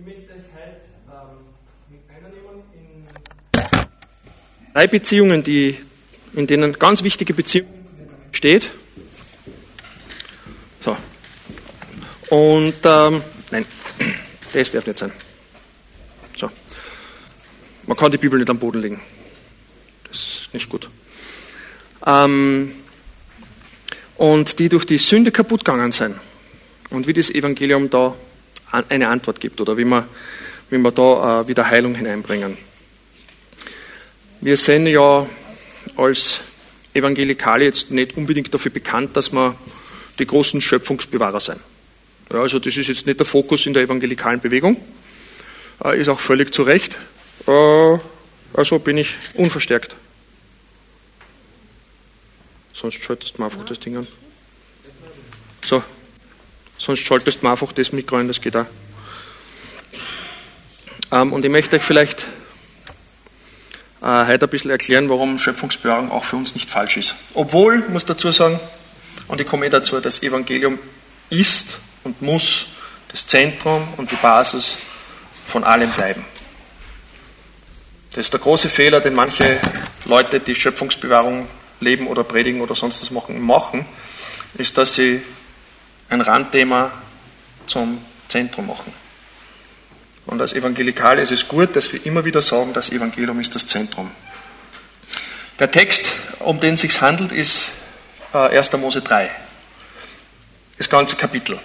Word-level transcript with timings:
Ich 0.00 0.06
möchte 0.06 0.32
euch 0.32 0.44
heute 0.54 0.80
ähm, 1.12 1.44
mit 1.90 2.00
einnehmen 2.08 2.62
in 2.72 3.04
drei 4.72 4.86
Beziehungen, 4.86 5.44
die, 5.44 5.76
in 6.32 6.46
denen 6.46 6.78
ganz 6.78 7.02
wichtige 7.02 7.34
Beziehungen 7.34 7.68
steht. 8.32 8.70
So. 10.82 10.96
Und, 12.30 12.76
ähm, 12.84 13.22
nein, 13.50 13.66
das 14.54 14.70
darf 14.70 14.86
nicht 14.86 14.98
sein. 14.98 15.12
So. 16.38 16.50
Man 17.86 17.94
kann 17.94 18.10
die 18.10 18.16
Bibel 18.16 18.38
nicht 18.38 18.48
am 18.48 18.58
Boden 18.58 18.80
legen. 18.80 19.02
Das 20.08 20.18
ist 20.18 20.48
nicht 20.54 20.70
gut. 20.70 20.88
Ähm, 22.06 22.72
und 24.16 24.58
die 24.60 24.70
durch 24.70 24.86
die 24.86 24.96
Sünde 24.96 25.30
kaputt 25.30 25.62
gegangen 25.62 25.92
sind. 25.92 26.16
Und 26.88 27.06
wie 27.06 27.12
das 27.12 27.28
Evangelium 27.28 27.90
da 27.90 28.16
eine 28.70 29.08
Antwort 29.08 29.40
gibt 29.40 29.60
oder 29.60 29.76
wie 29.76 29.84
wir, 29.84 30.06
wie 30.70 30.78
wir 30.78 30.90
da 30.92 31.40
äh, 31.40 31.48
wieder 31.48 31.68
Heilung 31.68 31.94
hineinbringen. 31.94 32.56
Wir 34.40 34.56
sind 34.56 34.86
ja 34.86 35.26
als 35.96 36.40
Evangelikale 36.94 37.64
jetzt 37.64 37.90
nicht 37.90 38.16
unbedingt 38.16 38.52
dafür 38.52 38.70
bekannt, 38.70 39.16
dass 39.16 39.32
wir 39.32 39.54
die 40.18 40.26
großen 40.26 40.60
Schöpfungsbewahrer 40.60 41.40
sind. 41.40 41.60
Ja, 42.32 42.40
also 42.40 42.58
das 42.58 42.76
ist 42.76 42.88
jetzt 42.88 43.06
nicht 43.06 43.18
der 43.18 43.26
Fokus 43.26 43.66
in 43.66 43.74
der 43.74 43.82
evangelikalen 43.82 44.40
Bewegung, 44.40 44.76
äh, 45.84 46.00
ist 46.00 46.08
auch 46.08 46.20
völlig 46.20 46.54
zu 46.54 46.62
Recht. 46.62 46.98
Äh, 47.46 47.98
also 48.54 48.78
bin 48.78 48.98
ich 48.98 49.16
unverstärkt. 49.34 49.96
Sonst 52.72 53.02
schaltest 53.02 53.36
du 53.36 53.42
mal 53.42 53.46
einfach 53.46 53.64
das 53.66 53.80
Ding 53.80 53.96
an. 53.96 54.06
So, 55.62 55.82
sonst 56.80 57.00
schaltest 57.00 57.42
du 57.42 57.48
einfach 57.48 57.72
das 57.72 57.92
Mikro 57.92 58.16
ein, 58.16 58.26
das 58.26 58.40
geht 58.40 58.56
auch. 58.56 58.66
Ähm, 61.12 61.32
und 61.32 61.44
ich 61.44 61.50
möchte 61.50 61.76
euch 61.76 61.82
vielleicht 61.82 62.26
äh, 64.02 64.26
heute 64.26 64.46
ein 64.46 64.48
bisschen 64.48 64.70
erklären, 64.70 65.08
warum 65.08 65.38
Schöpfungsbewahrung 65.38 66.10
auch 66.10 66.24
für 66.24 66.36
uns 66.36 66.54
nicht 66.54 66.68
falsch 66.68 66.96
ist. 66.96 67.14
Obwohl, 67.34 67.84
muss 67.88 68.06
dazu 68.06 68.32
sagen, 68.32 68.58
und 69.28 69.40
ich 69.40 69.46
komme 69.46 69.66
eh 69.66 69.70
dazu, 69.70 70.00
das 70.00 70.22
Evangelium 70.22 70.78
ist 71.28 71.78
und 72.02 72.20
muss 72.22 72.66
das 73.08 73.26
Zentrum 73.26 73.86
und 73.96 74.10
die 74.10 74.16
Basis 74.16 74.78
von 75.46 75.64
allem 75.64 75.90
bleiben. 75.90 76.24
Das 78.10 78.24
ist 78.24 78.32
der 78.32 78.40
große 78.40 78.68
Fehler, 78.68 79.00
den 79.00 79.14
manche 79.14 79.60
Leute, 80.04 80.40
die 80.40 80.54
Schöpfungsbewahrung 80.54 81.46
leben 81.80 82.06
oder 82.06 82.24
predigen 82.24 82.60
oder 82.60 82.74
sonst 82.74 83.02
was 83.02 83.10
machen, 83.10 83.40
machen, 83.40 83.86
ist, 84.54 84.76
dass 84.78 84.94
sie 84.94 85.22
ein 86.10 86.20
Randthema 86.20 86.92
zum 87.66 88.04
Zentrum 88.28 88.66
machen. 88.66 88.92
Und 90.26 90.40
als 90.40 90.52
Evangelikale 90.52 91.22
ist 91.22 91.32
es 91.32 91.48
gut, 91.48 91.74
dass 91.74 91.92
wir 91.92 92.04
immer 92.04 92.24
wieder 92.24 92.42
sagen, 92.42 92.72
das 92.72 92.90
Evangelium 92.90 93.40
ist 93.40 93.54
das 93.54 93.66
Zentrum. 93.66 94.10
Der 95.58 95.70
Text, 95.70 96.12
um 96.40 96.60
den 96.60 96.74
es 96.74 96.82
sich 96.82 97.00
handelt, 97.00 97.32
ist 97.32 97.70
1. 98.32 98.68
Äh, 98.68 98.76
Mose 98.76 99.02
3. 99.02 99.30
Das 100.78 100.88
ganze 100.88 101.16
Kapitel. 101.16 101.58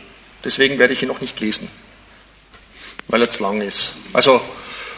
Deswegen 0.44 0.80
werde 0.80 0.94
ich 0.94 1.02
ihn 1.02 1.08
noch 1.08 1.22
nicht 1.22 1.40
lesen, 1.40 1.70
weil 3.08 3.22
er 3.22 3.32
zu 3.32 3.44
lang 3.44 3.62
ist. 3.62 3.94
Also 4.14 4.42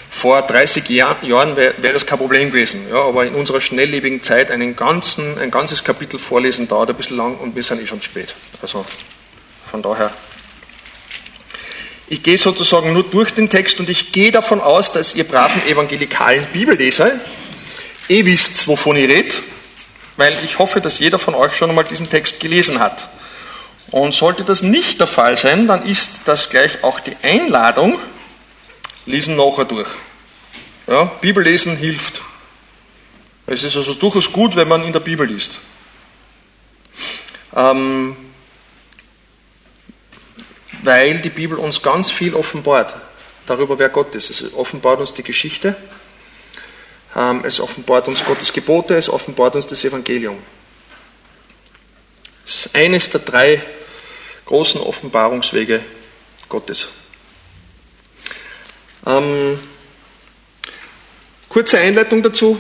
vor 0.10 0.42
30 0.42 0.90
Jahr, 0.90 1.24
Jahren 1.24 1.56
wäre 1.56 1.76
wär 1.78 1.94
das 1.94 2.06
kein 2.06 2.18
Problem 2.18 2.50
gewesen. 2.50 2.88
Ja, 2.90 3.02
aber 3.02 3.26
in 3.26 3.36
unserer 3.36 3.62
schnelllebigen 3.62 4.24
Zeit 4.24 4.50
einen 4.50 4.76
ganzen, 4.76 5.38
ein 5.38 5.52
ganzes 5.52 5.84
Kapitel 5.84 6.20
vorlesen 6.20 6.68
dauert 6.68 6.90
ein 6.90 6.96
bisschen 6.96 7.18
lang 7.18 7.38
und 7.38 7.56
wir 7.56 7.64
sind 7.64 7.82
eh 7.82 7.88
schon 7.88 8.02
spät. 8.02 8.34
Also 8.62 8.86
von 9.68 9.82
daher. 9.82 10.12
Ich 12.10 12.24
gehe 12.24 12.38
sozusagen 12.38 12.94
nur 12.94 13.04
durch 13.04 13.32
den 13.32 13.50
Text 13.50 13.80
und 13.80 13.90
ich 13.90 14.14
gehe 14.14 14.32
davon 14.32 14.62
aus, 14.62 14.94
dass 14.94 15.14
ihr 15.14 15.26
braven 15.26 15.66
evangelikalen 15.68 16.46
Bibelleser 16.54 17.12
eh 18.08 18.26
wisst, 18.26 18.68
wovon 18.68 18.96
ich 18.96 19.10
rede, 19.10 19.36
weil 20.16 20.34
ich 20.46 20.58
hoffe, 20.58 20.80
dass 20.80 21.00
jeder 21.00 21.20
von 21.20 21.36
euch 21.36 21.56
schon 21.56 21.70
einmal 21.70 21.84
diesen 21.84 22.10
Text 22.10 22.40
gelesen 22.40 22.80
hat. 22.80 23.10
Und 23.92 24.14
sollte 24.14 24.44
das 24.44 24.62
nicht 24.62 25.00
der 25.00 25.08
Fall 25.08 25.38
sein, 25.38 25.68
dann 25.68 25.86
ist 25.86 26.10
das 26.26 26.50
gleich 26.50 26.84
auch 26.84 27.00
die 27.00 27.16
Einladung, 27.24 28.00
lesen 29.06 29.36
nachher 29.36 29.66
durch. 29.66 29.90
Ja, 30.88 31.04
Bibellesen 31.04 31.76
hilft. 31.76 32.22
Es 33.46 33.64
ist 33.64 33.76
also 33.76 33.94
durchaus 33.94 34.32
gut, 34.32 34.56
wenn 34.56 34.68
man 34.68 34.84
in 34.84 34.94
der 34.94 35.00
Bibel 35.00 35.28
liest. 35.28 35.60
Ähm, 37.56 38.16
weil 40.84 41.20
die 41.20 41.30
Bibel 41.30 41.58
uns 41.58 41.82
ganz 41.82 42.12
viel 42.12 42.34
offenbart 42.34 42.96
darüber, 43.46 43.80
wer 43.80 43.90
Gott 43.90 44.14
ist. 44.16 44.30
Es 44.30 44.54
offenbart 44.54 45.00
uns 45.00 45.14
die 45.14 45.24
Geschichte, 45.24 45.76
ähm, 47.16 47.44
es 47.46 47.60
offenbart 47.60 48.08
uns 48.08 48.24
Gottes 48.24 48.54
Gebote, 48.54 48.96
es 48.96 49.10
offenbart 49.10 49.56
uns 49.56 49.68
das 49.68 49.84
Evangelium. 49.84 50.38
Es 52.46 52.66
ist 52.66 52.76
eines 52.76 53.10
der 53.10 53.22
drei 53.22 53.62
großen 54.46 54.80
Offenbarungswege 54.80 55.82
Gottes. 56.48 56.88
Ähm, 59.06 59.60
kurze 61.50 61.80
Einleitung 61.80 62.24
dazu. 62.24 62.58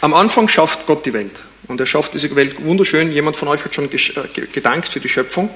Am 0.00 0.14
Anfang 0.14 0.46
schafft 0.48 0.86
Gott 0.86 1.04
die 1.06 1.12
Welt. 1.12 1.42
Und 1.66 1.80
er 1.80 1.86
schafft 1.86 2.14
diese 2.14 2.34
Welt 2.36 2.62
wunderschön. 2.64 3.10
Jemand 3.10 3.36
von 3.36 3.48
euch 3.48 3.64
hat 3.64 3.74
schon 3.74 3.90
äh, 3.90 4.46
gedankt 4.52 4.88
für 4.88 5.00
die 5.00 5.08
Schöpfung. 5.08 5.50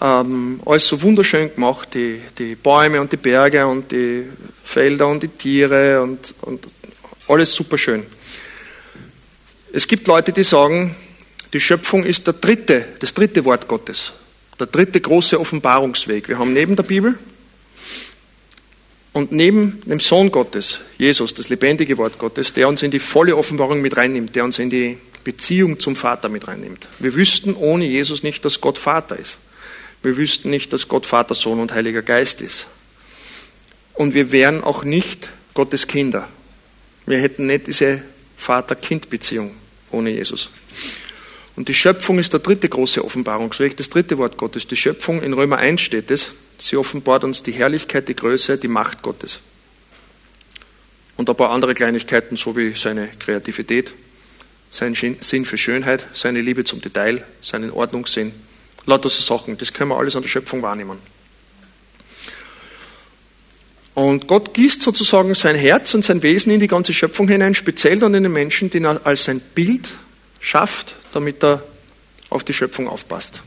Ähm, 0.00 0.60
alles 0.64 0.88
so 0.88 1.02
wunderschön 1.02 1.54
gemacht, 1.54 1.94
die, 1.94 2.20
die 2.38 2.54
Bäume 2.54 3.00
und 3.00 3.12
die 3.12 3.16
Berge 3.16 3.66
und 3.66 3.90
die 3.90 4.24
Felder 4.62 5.08
und 5.08 5.22
die 5.22 5.28
Tiere 5.28 6.00
und, 6.00 6.34
und 6.42 6.66
alles 7.28 7.54
super 7.54 7.76
schön. 7.76 8.04
Es 9.72 9.86
gibt 9.86 10.06
Leute, 10.06 10.32
die 10.32 10.44
sagen, 10.44 10.96
die 11.52 11.60
Schöpfung 11.60 12.04
ist 12.04 12.26
der 12.26 12.34
dritte, 12.34 12.86
das 13.00 13.14
dritte 13.14 13.44
Wort 13.44 13.68
Gottes, 13.68 14.12
der 14.58 14.68
dritte 14.68 15.00
große 15.00 15.38
Offenbarungsweg. 15.38 16.28
Wir 16.28 16.38
haben 16.38 16.52
neben 16.52 16.76
der 16.76 16.82
Bibel 16.84 17.18
und 19.12 19.32
neben 19.32 19.82
dem 19.84 20.00
Sohn 20.00 20.30
Gottes, 20.30 20.80
Jesus, 20.98 21.34
das 21.34 21.48
lebendige 21.48 21.98
Wort 21.98 22.18
Gottes, 22.18 22.52
der 22.52 22.68
uns 22.68 22.82
in 22.82 22.90
die 22.90 23.00
volle 23.00 23.36
Offenbarung 23.36 23.80
mit 23.80 23.96
reinnimmt, 23.96 24.36
der 24.36 24.44
uns 24.44 24.58
in 24.58 24.70
die 24.70 24.98
Beziehung 25.24 25.80
zum 25.80 25.96
Vater 25.96 26.28
mit 26.28 26.46
reinnimmt. 26.46 26.86
Wir 26.98 27.14
wüssten 27.14 27.54
ohne 27.54 27.84
Jesus 27.84 28.22
nicht, 28.22 28.44
dass 28.44 28.60
Gott 28.60 28.78
Vater 28.78 29.18
ist. 29.18 29.38
Wir 30.02 30.16
wüssten 30.16 30.50
nicht, 30.50 30.72
dass 30.72 30.88
Gott 30.88 31.06
Vater, 31.06 31.34
Sohn 31.34 31.60
und 31.60 31.72
Heiliger 31.72 32.02
Geist 32.02 32.40
ist. 32.40 32.66
Und 33.94 34.14
wir 34.14 34.32
wären 34.32 34.64
auch 34.64 34.82
nicht 34.84 35.30
Gottes 35.52 35.86
Kinder. 35.86 36.28
Wir 37.06 37.18
hätten 37.18 37.46
nicht 37.46 37.66
diese 37.66 38.02
Vater-Kind-Beziehung 38.38 39.54
ohne 39.90 40.10
Jesus. 40.10 40.50
Und 41.56 41.68
die 41.68 41.74
Schöpfung 41.74 42.18
ist 42.18 42.32
der 42.32 42.40
dritte 42.40 42.68
große 42.68 43.04
Offenbarungsweg, 43.04 43.76
das 43.76 43.90
dritte 43.90 44.16
Wort 44.16 44.38
Gottes. 44.38 44.66
Die 44.66 44.76
Schöpfung, 44.76 45.22
in 45.22 45.34
Römer 45.34 45.58
1 45.58 45.82
steht 45.82 46.10
es, 46.10 46.32
sie 46.58 46.76
offenbart 46.76 47.24
uns 47.24 47.42
die 47.42 47.52
Herrlichkeit, 47.52 48.08
die 48.08 48.16
Größe, 48.16 48.56
die 48.56 48.68
Macht 48.68 49.02
Gottes. 49.02 49.40
Und 51.16 51.28
ein 51.28 51.36
paar 51.36 51.50
andere 51.50 51.74
Kleinigkeiten, 51.74 52.36
so 52.36 52.56
wie 52.56 52.74
seine 52.74 53.08
Kreativität, 53.18 53.92
sein 54.70 54.94
Sinn 54.94 55.44
für 55.44 55.58
Schönheit, 55.58 56.06
seine 56.14 56.40
Liebe 56.40 56.64
zum 56.64 56.80
Detail, 56.80 57.26
seinen 57.42 57.72
Ordnungssinn, 57.72 58.32
Lauter 58.86 59.08
so 59.08 59.22
Sachen, 59.22 59.58
das 59.58 59.72
können 59.72 59.90
wir 59.90 59.98
alles 59.98 60.16
an 60.16 60.22
der 60.22 60.28
Schöpfung 60.28 60.62
wahrnehmen. 60.62 60.98
Und 63.94 64.28
Gott 64.28 64.54
gießt 64.54 64.82
sozusagen 64.82 65.34
sein 65.34 65.56
Herz 65.56 65.92
und 65.94 66.04
sein 66.04 66.22
Wesen 66.22 66.52
in 66.52 66.60
die 66.60 66.68
ganze 66.68 66.92
Schöpfung 66.92 67.28
hinein, 67.28 67.54
speziell 67.54 67.98
dann 67.98 68.14
in 68.14 68.22
den 68.22 68.32
Menschen, 68.32 68.70
den 68.70 68.84
er 68.84 69.00
als 69.04 69.24
sein 69.24 69.40
Bild 69.40 69.92
schafft, 70.40 70.94
damit 71.12 71.42
er 71.44 71.62
auf 72.30 72.44
die 72.44 72.54
Schöpfung 72.54 72.88
aufpasst. 72.88 73.42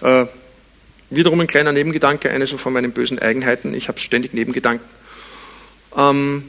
Äh, 0.00 0.26
wiederum 1.10 1.40
ein 1.40 1.46
kleiner 1.46 1.72
Nebengedanke, 1.72 2.30
eine 2.30 2.46
so 2.46 2.56
von 2.56 2.72
meinen 2.72 2.92
bösen 2.92 3.18
Eigenheiten, 3.18 3.74
ich 3.74 3.88
habe 3.88 4.00
ständig 4.00 4.34
Nebengedanken. 4.34 4.86
Ähm, 5.96 6.44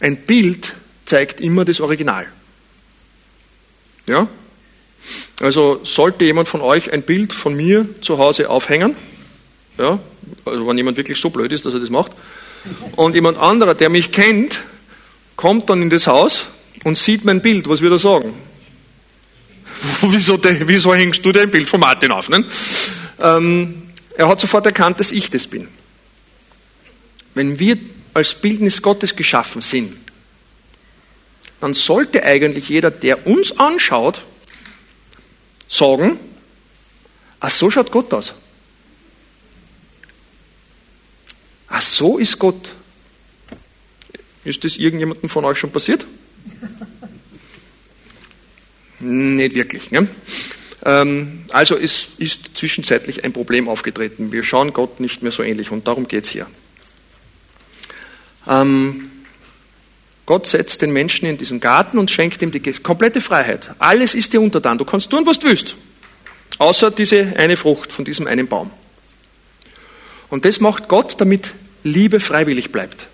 ein 0.00 0.16
Bild 0.16 0.74
zeigt 1.04 1.40
immer 1.40 1.64
das 1.64 1.80
Original. 1.80 2.26
Ja? 4.06 4.28
Also 5.40 5.80
sollte 5.84 6.24
jemand 6.24 6.48
von 6.48 6.60
euch 6.60 6.92
ein 6.92 7.02
Bild 7.02 7.32
von 7.32 7.54
mir 7.54 7.86
zu 8.00 8.18
Hause 8.18 8.50
aufhängen, 8.50 8.96
ja, 9.78 9.98
also 10.44 10.66
wenn 10.66 10.76
jemand 10.76 10.96
wirklich 10.96 11.18
so 11.18 11.30
blöd 11.30 11.52
ist, 11.52 11.64
dass 11.64 11.74
er 11.74 11.80
das 11.80 11.90
macht, 11.90 12.12
und 12.96 13.14
jemand 13.14 13.38
anderer, 13.38 13.74
der 13.74 13.88
mich 13.88 14.12
kennt, 14.12 14.62
kommt 15.36 15.70
dann 15.70 15.80
in 15.80 15.90
das 15.90 16.06
Haus 16.06 16.46
und 16.84 16.98
sieht 16.98 17.24
mein 17.24 17.40
Bild, 17.40 17.68
was 17.68 17.80
wird 17.80 17.92
er 17.92 17.98
sagen? 17.98 18.34
wieso, 20.02 20.38
wieso 20.42 20.94
hängst 20.94 21.24
du 21.24 21.32
dein 21.32 21.50
Bild 21.50 21.68
von 21.68 21.80
Martin 21.80 22.12
auf? 22.12 22.28
Ne? 22.28 22.44
Ähm, 23.20 23.82
er 24.16 24.28
hat 24.28 24.40
sofort 24.40 24.66
erkannt, 24.66 25.00
dass 25.00 25.12
ich 25.12 25.30
das 25.30 25.46
bin. 25.46 25.68
Wenn 27.34 27.58
wir 27.58 27.78
als 28.12 28.34
Bildnis 28.34 28.82
Gottes 28.82 29.16
geschaffen 29.16 29.62
sind, 29.62 29.96
dann 31.60 31.74
sollte 31.74 32.22
eigentlich 32.22 32.68
jeder, 32.68 32.90
der 32.90 33.26
uns 33.26 33.58
anschaut, 33.58 34.24
sagen, 35.70 36.18
ach 37.38 37.50
so 37.50 37.70
schaut 37.70 37.90
Gott 37.90 38.12
aus. 38.12 38.34
so 42.00 42.18
ist 42.18 42.38
Gott. 42.38 42.72
Ist 44.44 44.64
das 44.64 44.76
irgendjemandem 44.76 45.28
von 45.28 45.44
euch 45.44 45.58
schon 45.58 45.70
passiert? 45.70 46.06
Nicht 49.00 49.54
wirklich. 49.54 49.90
Ne? 49.90 50.08
Also 50.82 51.76
es 51.76 52.12
ist 52.16 52.56
zwischenzeitlich 52.56 53.22
ein 53.22 53.34
Problem 53.34 53.68
aufgetreten. 53.68 54.32
Wir 54.32 54.42
schauen 54.42 54.72
Gott 54.72 54.98
nicht 54.98 55.22
mehr 55.22 55.30
so 55.30 55.42
ähnlich 55.42 55.70
und 55.70 55.86
darum 55.86 56.08
geht 56.08 56.24
es 56.24 56.30
hier. 56.30 56.46
Ähm, 58.48 59.09
Gott 60.30 60.46
setzt 60.46 60.80
den 60.80 60.92
Menschen 60.92 61.26
in 61.26 61.38
diesen 61.38 61.58
Garten 61.58 61.98
und 61.98 62.08
schenkt 62.08 62.40
ihm 62.40 62.52
die 62.52 62.60
komplette 62.60 63.20
Freiheit. 63.20 63.72
Alles 63.80 64.14
ist 64.14 64.32
dir 64.32 64.40
untertan. 64.40 64.78
Du 64.78 64.84
kannst 64.84 65.10
tun, 65.10 65.26
was 65.26 65.40
du 65.40 65.48
willst. 65.48 65.74
Außer 66.58 66.92
diese 66.92 67.34
eine 67.36 67.56
Frucht 67.56 67.90
von 67.90 68.04
diesem 68.04 68.28
einen 68.28 68.46
Baum. 68.46 68.70
Und 70.28 70.44
das 70.44 70.60
macht 70.60 70.86
Gott, 70.86 71.20
damit 71.20 71.52
Liebe 71.82 72.20
freiwillig 72.20 72.70
bleibt. 72.70 73.08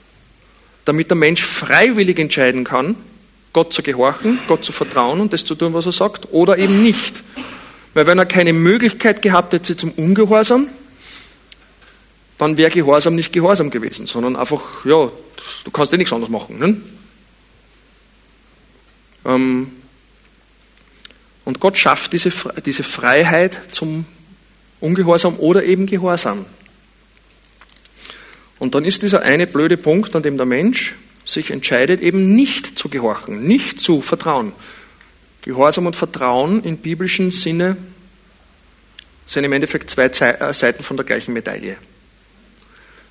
Damit 0.85 1.09
der 1.09 1.17
Mensch 1.17 1.43
freiwillig 1.43 2.19
entscheiden 2.19 2.65
kann, 2.65 2.97
Gott 3.55 3.73
zu 3.73 3.83
gehorchen, 3.83 4.39
Gott 4.47 4.63
zu 4.63 4.73
vertrauen 4.73 5.19
und 5.19 5.33
das 5.33 5.47
zu 5.47 5.55
tun, 5.55 5.73
was 5.73 5.87
er 5.87 5.93
sagt, 5.93 6.29
oder 6.33 6.59
eben 6.59 6.83
nicht. 6.83 7.25
Weil 7.95 8.07
wenn 8.07 8.19
er 8.19 8.27
keine 8.27 8.53
Möglichkeit 8.53 9.23
gehabt 9.23 9.55
hätte 9.55 9.75
zum 9.75 9.93
Ungehorsam, 9.93 10.69
dann 12.37 12.59
wäre 12.59 12.71
Gehorsam 12.71 13.15
nicht 13.15 13.33
Gehorsam 13.33 13.71
gewesen, 13.71 14.05
sondern 14.07 14.37
einfach, 14.37 14.85
ja, 14.85 15.11
du 15.65 15.71
kannst 15.71 15.93
ja 15.93 15.97
nichts 15.97 16.13
anderes 16.13 16.31
machen. 16.31 16.59
Ne? 16.59 16.77
Ähm, 19.27 19.73
und 21.45 21.61
Gott 21.61 21.77
schafft 21.77 22.13
diese, 22.13 22.31
Freiheit 22.31 23.61
zum 23.71 24.07
Ungehorsam 24.81 25.37
oder 25.37 25.65
eben 25.65 25.87
Gehorsam. 25.87 26.45
Und 28.59 28.75
dann 28.75 28.85
ist 28.85 29.03
dieser 29.03 29.23
eine 29.23 29.47
blöde 29.47 29.77
Punkt, 29.77 30.17
an 30.17 30.23
dem 30.23 30.37
der 30.37 30.47
Mensch 30.47 30.95
sich 31.25 31.51
entscheidet, 31.51 32.01
eben 32.01 32.35
nicht 32.35 32.79
zu 32.79 32.89
gehorchen, 32.89 33.47
nicht 33.47 33.81
zu 33.81 34.01
vertrauen. 34.01 34.53
Gehorsam 35.43 35.87
und 35.87 35.97
Vertrauen 35.97 36.65
im 36.65 36.79
biblischen 36.79 37.31
Sinne 37.31 37.77
sind 39.27 39.45
im 39.45 39.53
Endeffekt 39.53 39.91
zwei 39.91 40.07
äh, 40.07 40.55
Seiten 40.55 40.83
von 40.83 40.97
der 40.97 41.05
gleichen 41.05 41.33
Medaille. 41.33 41.77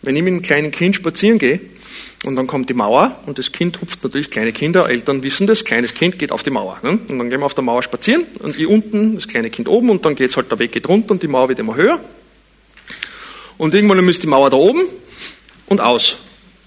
Wenn 0.06 0.16
ich 0.16 0.22
mit 0.22 0.34
einem 0.34 0.42
kleinen 0.44 0.72
Kind 0.72 0.96
spazieren 0.96 1.40
gehe 1.40 1.60
und 2.26 2.36
dann 2.36 2.46
kommt 2.46 2.70
die 2.70 2.76
Mauer 2.76 3.20
und 3.26 3.40
das 3.40 3.52
Kind 3.52 3.82
hupft 3.82 4.04
natürlich, 4.04 4.30
kleine 4.30 4.54
Kinder, 4.54 4.88
Eltern 4.88 5.24
wissen 5.24 5.48
das, 5.48 5.66
kleines 5.66 5.96
Kind 5.96 6.20
geht 6.20 6.32
auf 6.32 6.44
die 6.44 6.52
Mauer. 6.52 6.78
Ne? 6.84 6.92
Und 6.92 7.18
dann 7.18 7.30
gehen 7.32 7.40
wir 7.40 7.46
auf 7.46 7.56
der 7.56 7.64
Mauer 7.64 7.82
spazieren 7.82 8.24
und 8.40 8.58
ich 8.58 8.68
unten, 8.68 9.16
das 9.16 9.28
kleine 9.28 9.50
Kind 9.50 9.68
oben 9.68 9.90
und 9.90 10.06
dann 10.06 10.16
geht 10.16 10.30
es 10.30 10.38
halt 10.38 10.52
der 10.52 10.60
Weg 10.60 10.72
geht 10.72 10.88
runter 10.88 11.12
und 11.12 11.24
die 11.24 11.28
Mauer 11.28 11.50
wird 11.50 11.58
immer 11.58 11.76
höher. 11.76 12.00
Und 13.58 13.74
irgendwann 13.74 14.08
ist 14.08 14.22
die 14.22 14.28
Mauer 14.28 14.52
da 14.52 14.58
oben 14.58 14.84
und 15.66 15.82
aus. 15.82 16.18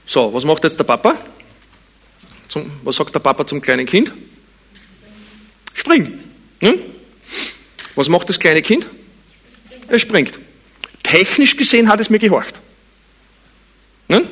So, 0.05 0.35
was 0.35 0.44
macht 0.44 0.64
jetzt 0.64 0.79
der 0.81 0.85
Papa? 0.85 1.17
Zum, 2.49 2.70
was 2.82 2.96
sagt 2.96 3.14
der 3.14 3.20
Papa 3.20 3.46
zum 3.46 3.61
kleinen 3.61 3.87
Kind? 3.87 4.12
Spring. 5.75 6.19
Hm? 6.61 6.75
Was 7.94 8.08
macht 8.08 8.29
das 8.29 8.40
kleine 8.40 8.62
Kind? 8.62 8.88
Er 9.87 9.99
springt. 10.00 10.38
Technisch 11.05 11.56
gesehen 11.56 11.88
hat 11.88 12.00
es 12.00 12.11
mir 12.11 12.19
gehorcht. 12.19 12.61
Hm? 14.09 14.23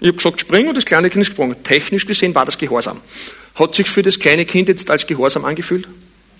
Ich 0.00 0.08
habe 0.08 0.16
gesagt, 0.16 0.40
spring 0.40 0.68
und 0.68 0.76
das 0.76 0.84
kleine 0.84 1.10
Kind 1.10 1.22
ist 1.22 1.28
gesprungen. 1.28 1.62
Technisch 1.62 2.06
gesehen 2.06 2.34
war 2.34 2.46
das 2.46 2.56
Gehorsam. 2.56 3.00
Hat 3.54 3.74
sich 3.74 3.90
für 3.90 4.02
das 4.02 4.18
kleine 4.18 4.46
Kind 4.46 4.68
jetzt 4.68 4.90
als 4.90 5.06
Gehorsam 5.06 5.44
angefühlt? 5.44 5.86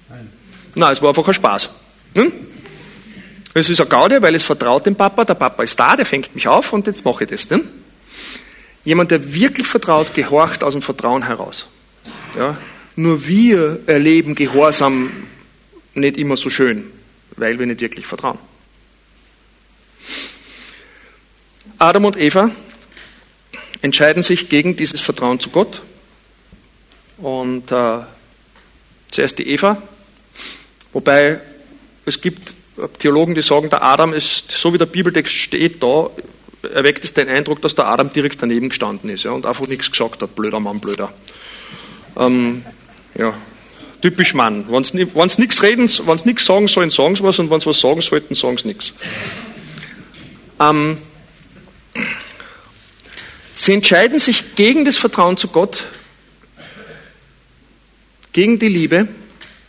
Nein. 0.08 0.30
Nein, 0.74 0.92
es 0.92 1.02
war 1.02 1.10
einfach 1.10 1.28
ein 1.28 1.34
Spaß. 1.34 1.68
Hm? 2.14 2.32
Es 3.52 3.68
ist 3.68 3.80
eine 3.80 3.88
Gaude, 3.88 4.22
weil 4.22 4.34
es 4.34 4.44
vertraut 4.44 4.86
dem 4.86 4.94
Papa, 4.94 5.24
der 5.24 5.34
Papa 5.34 5.62
ist 5.62 5.78
da, 5.78 5.96
der 5.96 6.06
fängt 6.06 6.34
mich 6.34 6.46
auf 6.46 6.72
und 6.72 6.86
jetzt 6.86 7.04
mache 7.04 7.24
ich 7.24 7.30
das. 7.30 7.50
Ne? 7.50 7.60
Jemand, 8.84 9.10
der 9.10 9.34
wirklich 9.34 9.66
vertraut, 9.66 10.14
gehorcht 10.14 10.62
aus 10.62 10.72
dem 10.72 10.82
Vertrauen 10.82 11.26
heraus. 11.26 11.66
Ja? 12.38 12.56
Nur 12.96 13.26
wir 13.26 13.80
erleben 13.86 14.34
Gehorsam 14.34 15.10
nicht 15.94 16.16
immer 16.16 16.36
so 16.36 16.48
schön, 16.48 16.84
weil 17.36 17.58
wir 17.58 17.66
nicht 17.66 17.80
wirklich 17.80 18.06
vertrauen. 18.06 18.38
Adam 21.80 22.04
und 22.04 22.18
Eva 22.18 22.50
entscheiden 23.80 24.22
sich 24.22 24.50
gegen 24.50 24.76
dieses 24.76 25.00
Vertrauen 25.00 25.40
zu 25.40 25.48
Gott. 25.48 25.80
Und 27.16 27.72
äh, 27.72 28.00
zuerst 29.10 29.38
die 29.38 29.48
Eva, 29.48 29.80
wobei 30.92 31.40
es 32.04 32.20
gibt 32.20 32.52
Theologen, 32.98 33.34
die 33.34 33.40
sagen, 33.40 33.70
der 33.70 33.82
Adam 33.82 34.12
ist, 34.12 34.50
so 34.50 34.74
wie 34.74 34.78
der 34.78 34.84
Bibeltext 34.86 35.32
steht 35.32 35.82
da, 35.82 36.10
erweckt 36.62 37.02
es 37.02 37.14
den 37.14 37.30
Eindruck, 37.30 37.62
dass 37.62 37.74
der 37.74 37.86
Adam 37.86 38.12
direkt 38.12 38.42
daneben 38.42 38.68
gestanden 38.68 39.08
ist 39.08 39.24
ja, 39.24 39.30
und 39.30 39.46
einfach 39.46 39.66
nichts 39.66 39.90
gesagt 39.90 40.20
hat. 40.20 40.34
Blöder 40.34 40.60
Mann, 40.60 40.80
blöder. 40.80 41.10
Ähm, 42.18 42.62
ja, 43.14 43.32
typisch 44.02 44.34
Mann. 44.34 44.66
Wenn 44.68 44.84
sie 44.84 44.98
nichts 44.98 45.62
reden, 45.62 45.88
wenn 45.88 46.18
sie 46.18 46.28
nichts 46.28 46.44
sagen 46.44 46.68
sollen, 46.68 46.90
sagen 46.90 47.16
sie 47.16 47.22
was, 47.22 47.38
und 47.38 47.50
wenn 47.50 47.60
sie 47.60 47.66
was 47.66 47.80
sagen 47.80 48.02
sollten, 48.02 48.34
sagen 48.34 48.58
sie 48.58 48.68
nichts. 48.68 48.92
Ähm, 50.60 50.98
sie 53.70 53.74
entscheiden 53.74 54.18
sich 54.18 54.56
gegen 54.56 54.84
das 54.84 54.96
Vertrauen 54.96 55.36
zu 55.36 55.46
Gott, 55.46 55.84
gegen 58.32 58.58
die 58.58 58.66
Liebe, 58.66 59.06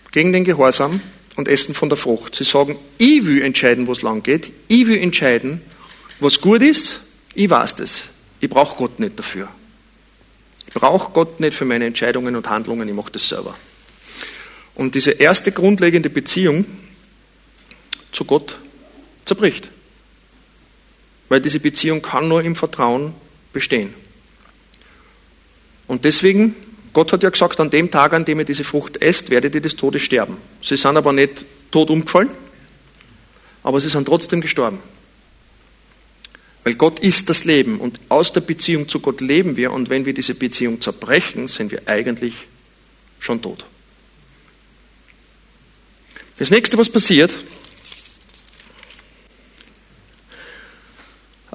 gegen 0.09 0.33
den 0.33 0.43
Gehorsam 0.43 1.01
und 1.35 1.47
essen 1.47 1.75
von 1.75 1.87
der 1.87 1.99
Frucht. 1.99 2.33
Sie 2.33 2.43
sagen, 2.43 2.79
ich 2.97 3.27
will 3.27 3.43
entscheiden, 3.43 3.85
wo 3.85 3.91
es 3.91 4.01
lang 4.01 4.23
geht. 4.23 4.51
Ich 4.67 4.87
will 4.87 4.97
entscheiden, 4.97 5.61
was 6.19 6.41
gut 6.41 6.63
ist. 6.63 7.01
Ich 7.35 7.47
weiß 7.47 7.75
das. 7.75 8.05
Ich 8.39 8.49
brauche 8.49 8.75
Gott 8.75 8.99
nicht 8.99 9.19
dafür. 9.19 9.49
Ich 10.65 10.73
brauche 10.73 11.11
Gott 11.11 11.39
nicht 11.39 11.53
für 11.53 11.65
meine 11.65 11.85
Entscheidungen 11.85 12.35
und 12.35 12.49
Handlungen. 12.49 12.87
Ich 12.87 12.95
mache 12.95 13.11
das 13.11 13.29
selber. 13.29 13.55
Und 14.73 14.95
diese 14.95 15.11
erste 15.11 15.51
grundlegende 15.51 16.09
Beziehung 16.09 16.65
zu 18.11 18.25
Gott 18.25 18.57
zerbricht. 19.25 19.67
Weil 21.29 21.39
diese 21.39 21.59
Beziehung 21.59 22.01
kann 22.01 22.27
nur 22.27 22.41
im 22.41 22.55
Vertrauen 22.55 23.13
bestehen. 23.53 23.93
Und 25.87 26.05
deswegen 26.05 26.55
Gott 26.93 27.13
hat 27.13 27.23
ja 27.23 27.29
gesagt, 27.29 27.59
an 27.59 27.69
dem 27.69 27.89
Tag, 27.89 28.13
an 28.13 28.25
dem 28.25 28.39
ihr 28.39 28.45
diese 28.45 28.63
Frucht 28.63 29.01
esst, 29.01 29.29
werdet 29.29 29.55
ihr 29.55 29.61
des 29.61 29.75
Todes 29.75 30.01
sterben. 30.01 30.37
Sie 30.61 30.75
sind 30.75 30.97
aber 30.97 31.13
nicht 31.13 31.45
tot 31.71 31.89
umgefallen, 31.89 32.29
aber 33.63 33.79
sie 33.79 33.87
sind 33.87 34.05
trotzdem 34.05 34.41
gestorben. 34.41 34.79
Weil 36.63 36.75
Gott 36.75 36.99
ist 36.99 37.29
das 37.29 37.45
Leben 37.45 37.79
und 37.79 37.99
aus 38.09 38.33
der 38.33 38.41
Beziehung 38.41 38.87
zu 38.87 38.99
Gott 38.99 39.21
leben 39.21 39.55
wir 39.55 39.71
und 39.71 39.89
wenn 39.89 40.05
wir 40.05 40.13
diese 40.13 40.35
Beziehung 40.35 40.81
zerbrechen, 40.81 41.47
sind 41.47 41.71
wir 41.71 41.87
eigentlich 41.87 42.33
schon 43.19 43.41
tot. 43.41 43.65
Das 46.37 46.51
nächste, 46.51 46.77
was 46.77 46.89
passiert, 46.89 47.33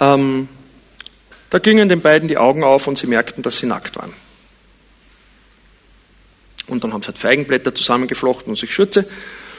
ähm, 0.00 0.48
da 1.56 1.60
gingen 1.60 1.88
den 1.88 2.02
beiden 2.02 2.28
die 2.28 2.36
Augen 2.36 2.64
auf 2.64 2.86
und 2.86 2.98
sie 2.98 3.06
merkten, 3.06 3.42
dass 3.42 3.56
sie 3.56 3.64
nackt 3.64 3.96
waren. 3.96 4.12
Und 6.66 6.84
dann 6.84 6.92
haben 6.92 7.00
sie 7.00 7.06
halt 7.06 7.16
Feigenblätter 7.16 7.74
zusammengeflochten 7.74 8.50
und 8.50 8.56
sich 8.56 8.74
Schürze. 8.74 9.08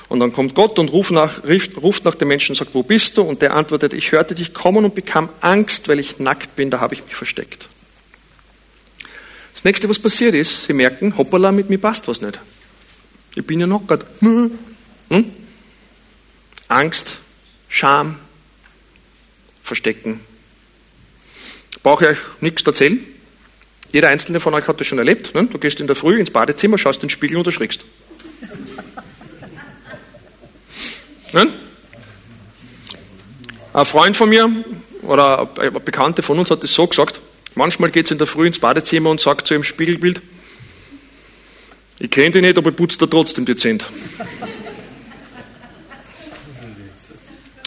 Und 0.08 0.20
dann 0.20 0.32
kommt 0.32 0.54
Gott 0.54 0.77
und 0.77 0.89
ruft 0.89 1.10
nach, 1.10 1.42
ruft 1.44 2.06
nach 2.06 2.13
dem 2.13 2.27
Menschen 2.27 2.51
und 2.51 2.58
sagt, 2.58 2.75
wo 2.75 2.84
bist 2.84 3.18
du? 3.18 3.24
Und 3.24 3.42
der 3.42 3.56
antwortet, 3.56 3.96
ich 3.96 4.12
hörte 4.12 4.36
dich 4.36 4.54
kommen 4.54 4.86
und 4.86 4.94
bekam 4.94 5.30
Angst, 5.42 5.88
weil 5.88 6.00
ich 6.00 6.20
nackt 6.20 6.56
bin, 6.56 6.70
da 6.70 6.82
habe 6.82 6.94
ich 6.94 7.04
mich 7.04 7.16
versteckt. 7.16 7.68
Das 9.56 9.63
nächste, 9.63 9.89
was 9.89 9.98
passiert 9.98 10.36
ist, 10.36 10.66
sie 10.66 10.74
merken, 10.74 11.18
hoppala, 11.18 11.51
mit 11.51 11.72
mir 11.72 11.80
passt 11.80 12.08
was 12.08 12.22
nicht. 12.22 12.39
Ich 13.34 13.44
bin 13.44 13.60
ja 13.60 13.66
nackert. 13.66 14.06
Hm? 15.10 15.32
Angst, 16.68 17.16
Scham, 17.70 18.20
Verstecken. 19.63 20.20
Brauche 21.84 22.05
ich 22.05 22.12
euch 22.12 22.17
nichts 22.41 22.63
erzählen? 22.65 23.05
Jeder 23.91 24.10
einzelne 24.10 24.39
von 24.39 24.53
euch 24.53 24.67
hat 24.67 24.79
das 24.79 24.88
schon 24.88 24.98
erlebt. 24.98 25.34
Ne? 25.34 25.46
Du 25.46 25.57
gehst 25.57 25.79
in 25.79 25.88
der 25.88 25.96
Früh 25.96 26.19
ins 26.19 26.31
Badezimmer, 26.31 26.77
schaust 26.77 27.01
in 27.01 27.07
den 27.07 27.10
Spiegel 27.10 27.38
und 27.38 27.46
erschrickst. 27.46 27.86
Ne? 31.34 31.46
Ein 33.74 33.86
Freund 33.86 34.15
von 34.15 34.29
mir 34.29 34.50
oder 35.01 35.50
eine 35.60 35.72
Bekannte 35.72 36.22
von 36.22 36.39
uns 36.39 36.50
hat 36.50 36.63
es 36.63 36.74
so 36.74 36.88
gesagt, 36.88 37.19
manchmal 37.53 37.91
geht 37.91 38.05
es 38.05 38.12
in 38.12 38.17
der 38.17 38.27
Früh 38.27 38.48
ins 38.48 38.60
Badezimmer 38.60 39.10
und 39.10 39.19
sagt 39.19 39.46
zu 39.46 39.53
ihrem 39.53 39.65
Spiegelbild, 39.65 40.22
ich 42.00 42.10
kenne 42.10 42.31
dich 42.31 42.41
nicht, 42.41 42.57
aber 42.57 42.69
ich 42.69 42.77
putze 42.77 42.98
dir 42.98 43.10
trotzdem 43.10 43.46
dezent. 43.46 43.86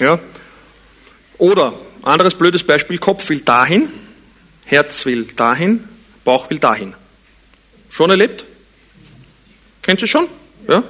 Ja? 0.00 0.18
Oder, 1.36 1.74
anderes 2.02 2.34
blödes 2.34 2.64
Beispiel, 2.64 2.98
Kopf 2.98 3.28
will 3.28 3.40
dahin, 3.40 3.88
Herz 4.64 5.06
will 5.06 5.24
dahin, 5.24 5.84
Bauch 6.24 6.50
will 6.50 6.58
dahin. 6.58 6.94
Schon 7.88 8.10
erlebt? 8.10 8.44
Kennt 9.82 10.00
ihr 10.02 10.08
schon? 10.08 10.26
Ja? 10.68 10.84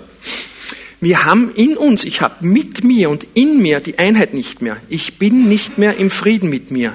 Wir 1.01 1.25
haben 1.25 1.55
in 1.55 1.77
uns, 1.79 2.05
ich 2.05 2.21
habe 2.21 2.47
mit 2.47 2.85
mir 2.85 3.09
und 3.09 3.27
in 3.33 3.63
mir 3.63 3.81
die 3.81 3.99
Einheit 3.99 4.35
nicht 4.35 4.61
mehr. 4.61 4.77
Ich 4.91 5.19
bin 5.19 5.49
nicht 5.49 5.79
mehr 5.79 5.97
im 5.97 6.11
Frieden 6.11 6.51
mit 6.51 6.71
mir. 6.71 6.95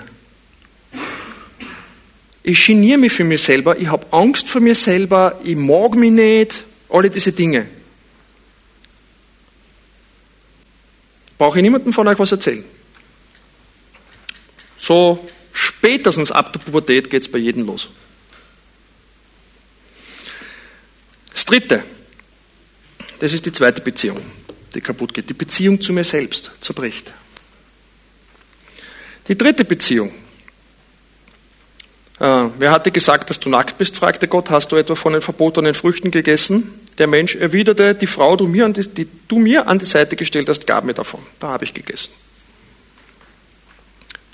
Ich 2.43 2.63
geniere 2.63 3.00
mich 3.00 3.12
für 3.12 3.24
mich 3.24 3.41
selber, 3.41 3.79
ich 3.79 3.88
habe 3.88 4.05
Angst 4.12 4.48
vor 4.48 4.62
mir 4.62 4.75
selber, 4.75 5.39
ich 5.43 5.55
mag 5.55 5.95
mich 5.95 6.12
nicht, 6.12 6.63
alle 6.89 7.10
diese 7.10 7.31
Dinge. 7.31 7.65
Brauche 11.39 11.57
ich 11.57 11.63
niemandem 11.63 11.91
von 11.91 12.07
euch 12.07 12.19
was 12.19 12.31
erzählen. 12.31 12.63
So 14.86 15.18
spätestens 15.51 16.32
ab 16.32 16.54
der 16.54 16.60
Pubertät 16.60 17.10
geht 17.10 17.24
es 17.24 17.32
bei 17.32 17.39
jedem 17.39 17.65
los. 17.65 17.88
Das 21.34 21.44
dritte, 21.44 21.84
das 23.20 23.34
ist 23.34 23.48
die 23.48 23.51
zweite 23.51 23.82
Beziehung, 23.82 24.20
die 24.75 24.82
kaputt 24.82 25.12
geht. 25.12 25.27
Die 25.27 25.34
Beziehung 25.34 25.82
zu 25.82 25.92
mir 25.92 26.04
selbst 26.04 26.51
zerbricht. 26.62 27.12
Die 29.27 29.36
dritte 29.36 29.65
Beziehung. 29.65 30.13
Äh, 32.20 32.50
wer 32.60 32.70
hatte 32.70 32.92
gesagt, 32.92 33.32
dass 33.32 33.39
du 33.39 33.50
nackt 33.50 33.80
bist, 33.80 33.98
fragte 33.98 34.27
Gott, 34.27 34.51
hast 34.51 34.72
du 34.72 34.75
etwa 34.75 34.94
von 34.94 35.13
den 35.13 35.24
verbotenen 35.24 35.74
Früchten 35.74 36.12
gegessen? 36.12 36.80
Der 37.00 37.08
Mensch 37.08 37.36
erwiderte, 37.36 37.96
die 37.96 38.06
Frau, 38.06 38.36
du 38.36 38.48
mir 38.48 38.70
die, 38.70 38.88
die 38.88 39.08
du 39.27 39.39
mir 39.39 39.68
an 39.68 39.80
die 39.80 39.86
Seite 39.86 40.15
gestellt 40.15 40.48
hast, 40.48 40.68
gab 40.68 40.84
mir 40.84 40.94
davon. 40.94 41.22
Da 41.39 41.48
habe 41.48 41.65
ich 41.65 41.74
gegessen. 41.74 42.12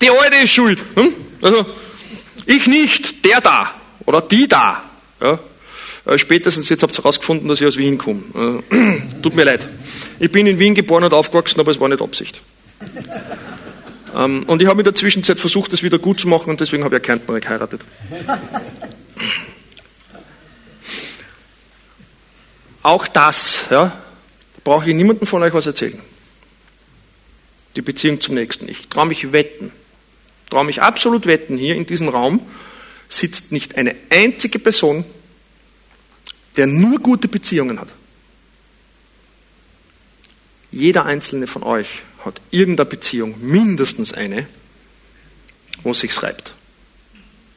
Die 0.02 0.10
Alte 0.10 0.36
ist 0.42 0.52
schuld. 0.52 0.82
Hm? 0.96 1.14
Also, 1.40 1.64
ich 2.46 2.66
nicht, 2.66 3.24
der 3.24 3.40
da 3.40 3.72
oder 4.04 4.20
die 4.20 4.48
da. 4.48 4.82
Ja? 5.20 5.38
Äh, 6.04 6.18
spätestens 6.18 6.68
jetzt 6.68 6.82
habt 6.82 6.94
ihr 6.94 6.98
herausgefunden, 6.98 7.48
dass 7.48 7.60
ich 7.60 7.66
aus 7.66 7.76
Wien 7.76 7.98
komme. 7.98 8.62
Äh, 8.70 9.00
tut 9.22 9.34
mir 9.34 9.44
leid. 9.44 9.68
Ich 10.18 10.32
bin 10.32 10.46
in 10.46 10.58
Wien 10.58 10.74
geboren 10.74 11.04
und 11.04 11.14
aufgewachsen, 11.14 11.60
aber 11.60 11.70
es 11.70 11.78
war 11.78 11.88
nicht 11.88 12.02
Absicht. 12.02 12.40
Ähm, 14.14 14.42
und 14.46 14.60
ich 14.60 14.68
habe 14.68 14.80
in 14.80 14.84
der 14.84 14.94
Zwischenzeit 14.94 15.38
versucht, 15.38 15.72
das 15.72 15.82
wieder 15.82 15.98
gut 15.98 16.20
zu 16.20 16.28
machen 16.28 16.50
und 16.50 16.60
deswegen 16.60 16.84
habe 16.84 16.96
ich 16.96 16.98
eine 16.98 17.06
Kärntnerin 17.06 17.40
geheiratet. 17.40 17.82
Auch 22.82 23.06
das, 23.06 23.66
ja, 23.70 23.92
brauche 24.64 24.90
ich 24.90 24.96
niemandem 24.96 25.26
von 25.26 25.42
euch 25.42 25.54
was 25.54 25.66
erzählen. 25.66 25.98
Die 27.76 27.82
Beziehung 27.82 28.20
zum 28.20 28.34
Nächsten. 28.34 28.68
Ich 28.68 28.88
traue 28.88 29.06
mich 29.06 29.32
wetten, 29.32 29.70
traue 30.52 30.64
mich 30.64 30.82
absolut 30.82 31.24
wetten, 31.26 31.56
hier 31.56 31.74
in 31.74 31.86
diesem 31.86 32.08
Raum 32.08 32.40
sitzt 33.08 33.52
nicht 33.52 33.76
eine 33.76 33.96
einzige 34.10 34.58
Person, 34.58 35.04
der 36.56 36.66
nur 36.66 36.98
gute 36.98 37.26
Beziehungen 37.26 37.80
hat. 37.80 37.90
Jeder 40.70 41.06
einzelne 41.06 41.46
von 41.46 41.62
euch 41.62 42.02
hat 42.24 42.42
irgendeine 42.50 42.88
Beziehung, 42.88 43.34
mindestens 43.40 44.12
eine, 44.12 44.46
wo 45.82 45.92
es 45.92 46.00
sich 46.00 46.22
reibt. 46.22 46.54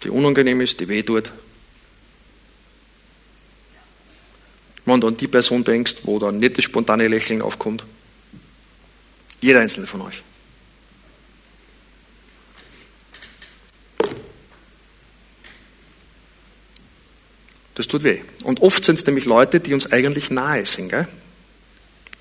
Die 0.03 0.09
unangenehm 0.09 0.61
ist, 0.61 0.79
die 0.79 0.87
weh 0.87 1.03
tut. 1.03 1.33
Wenn 4.85 5.01
du 5.01 5.07
an 5.07 5.17
die 5.17 5.27
Person 5.27 5.65
denkst, 5.65 5.95
wo 6.03 6.17
da 6.17 6.31
nicht 6.31 6.57
das 6.57 6.63
spontane 6.63 7.09
Lächeln 7.09 7.41
aufkommt. 7.41 7.83
Jeder 9.41 9.59
einzelne 9.59 9.87
von 9.87 10.01
euch. 10.01 10.23
Das 17.75 17.87
tut 17.87 18.03
weh. 18.03 18.19
Und 18.43 18.61
oft 18.61 18.83
sind 18.83 18.97
es 18.97 19.05
nämlich 19.05 19.25
Leute, 19.25 19.59
die 19.59 19.73
uns 19.73 19.91
eigentlich 19.91 20.31
nahe 20.31 20.65
sind. 20.65 20.89
Gell? 20.89 21.07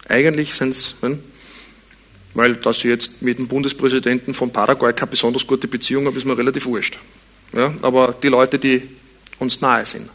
Eigentlich 0.09 0.55
sind 0.55 0.71
es, 0.71 0.95
weil 2.35 2.57
dass 2.57 2.79
ich 2.79 2.85
jetzt 2.85 3.23
mit 3.23 3.39
dem 3.39 3.49
Bundespräsidenten 3.49 4.35
von 4.35 4.53
Paraguay 4.53 4.93
keine 4.93 5.13
besonders 5.13 5.47
gute 5.47 5.69
Beziehung 5.69 6.07
habe, 6.07 6.19
ist 6.19 6.27
mir 6.27 6.37
relativ 6.37 6.67
wurscht. 6.67 6.99
Ja, 7.53 7.73
aber 7.83 8.15
die 8.21 8.29
Leute, 8.29 8.59
die 8.59 8.83
uns 9.39 9.61
nahe 9.61 9.85
sind. 9.87 10.11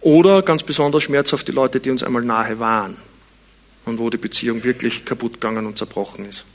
Oder 0.00 0.42
ganz 0.42 0.62
besonders 0.62 1.02
schmerzhaft 1.02 1.46
die 1.46 1.52
Leute, 1.52 1.80
die 1.80 1.90
uns 1.90 2.02
einmal 2.02 2.22
nahe 2.22 2.58
waren 2.58 2.96
und 3.84 3.98
wo 3.98 4.08
die 4.08 4.16
Beziehung 4.16 4.64
wirklich 4.64 5.04
kaputt 5.04 5.34
gegangen 5.34 5.66
und 5.66 5.76
zerbrochen 5.76 6.24
ist. 6.24 6.46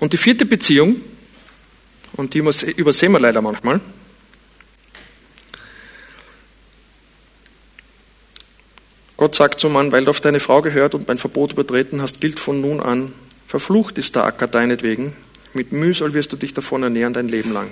Und 0.00 0.12
die 0.12 0.16
vierte 0.16 0.46
Beziehung, 0.46 1.00
und 2.14 2.34
die 2.34 2.38
übersehen 2.38 3.12
wir 3.12 3.20
leider 3.20 3.42
manchmal, 3.42 3.80
Gott 9.18 9.34
sagt 9.34 9.58
zum 9.58 9.72
Mann, 9.72 9.90
weil 9.90 10.04
du 10.04 10.10
auf 10.10 10.20
deine 10.20 10.38
Frau 10.38 10.62
gehört 10.62 10.94
und 10.94 11.08
mein 11.08 11.18
Verbot 11.18 11.52
übertreten 11.52 12.00
hast, 12.00 12.20
gilt 12.20 12.38
von 12.38 12.60
nun 12.60 12.78
an, 12.80 13.12
verflucht 13.48 13.98
ist 13.98 14.14
der 14.14 14.24
Acker 14.24 14.46
deinetwegen, 14.46 15.12
mit 15.52 15.72
Mühsal 15.72 16.14
wirst 16.14 16.32
du 16.32 16.36
dich 16.36 16.54
davon 16.54 16.84
ernähren 16.84 17.14
dein 17.14 17.26
Leben 17.26 17.52
lang. 17.52 17.68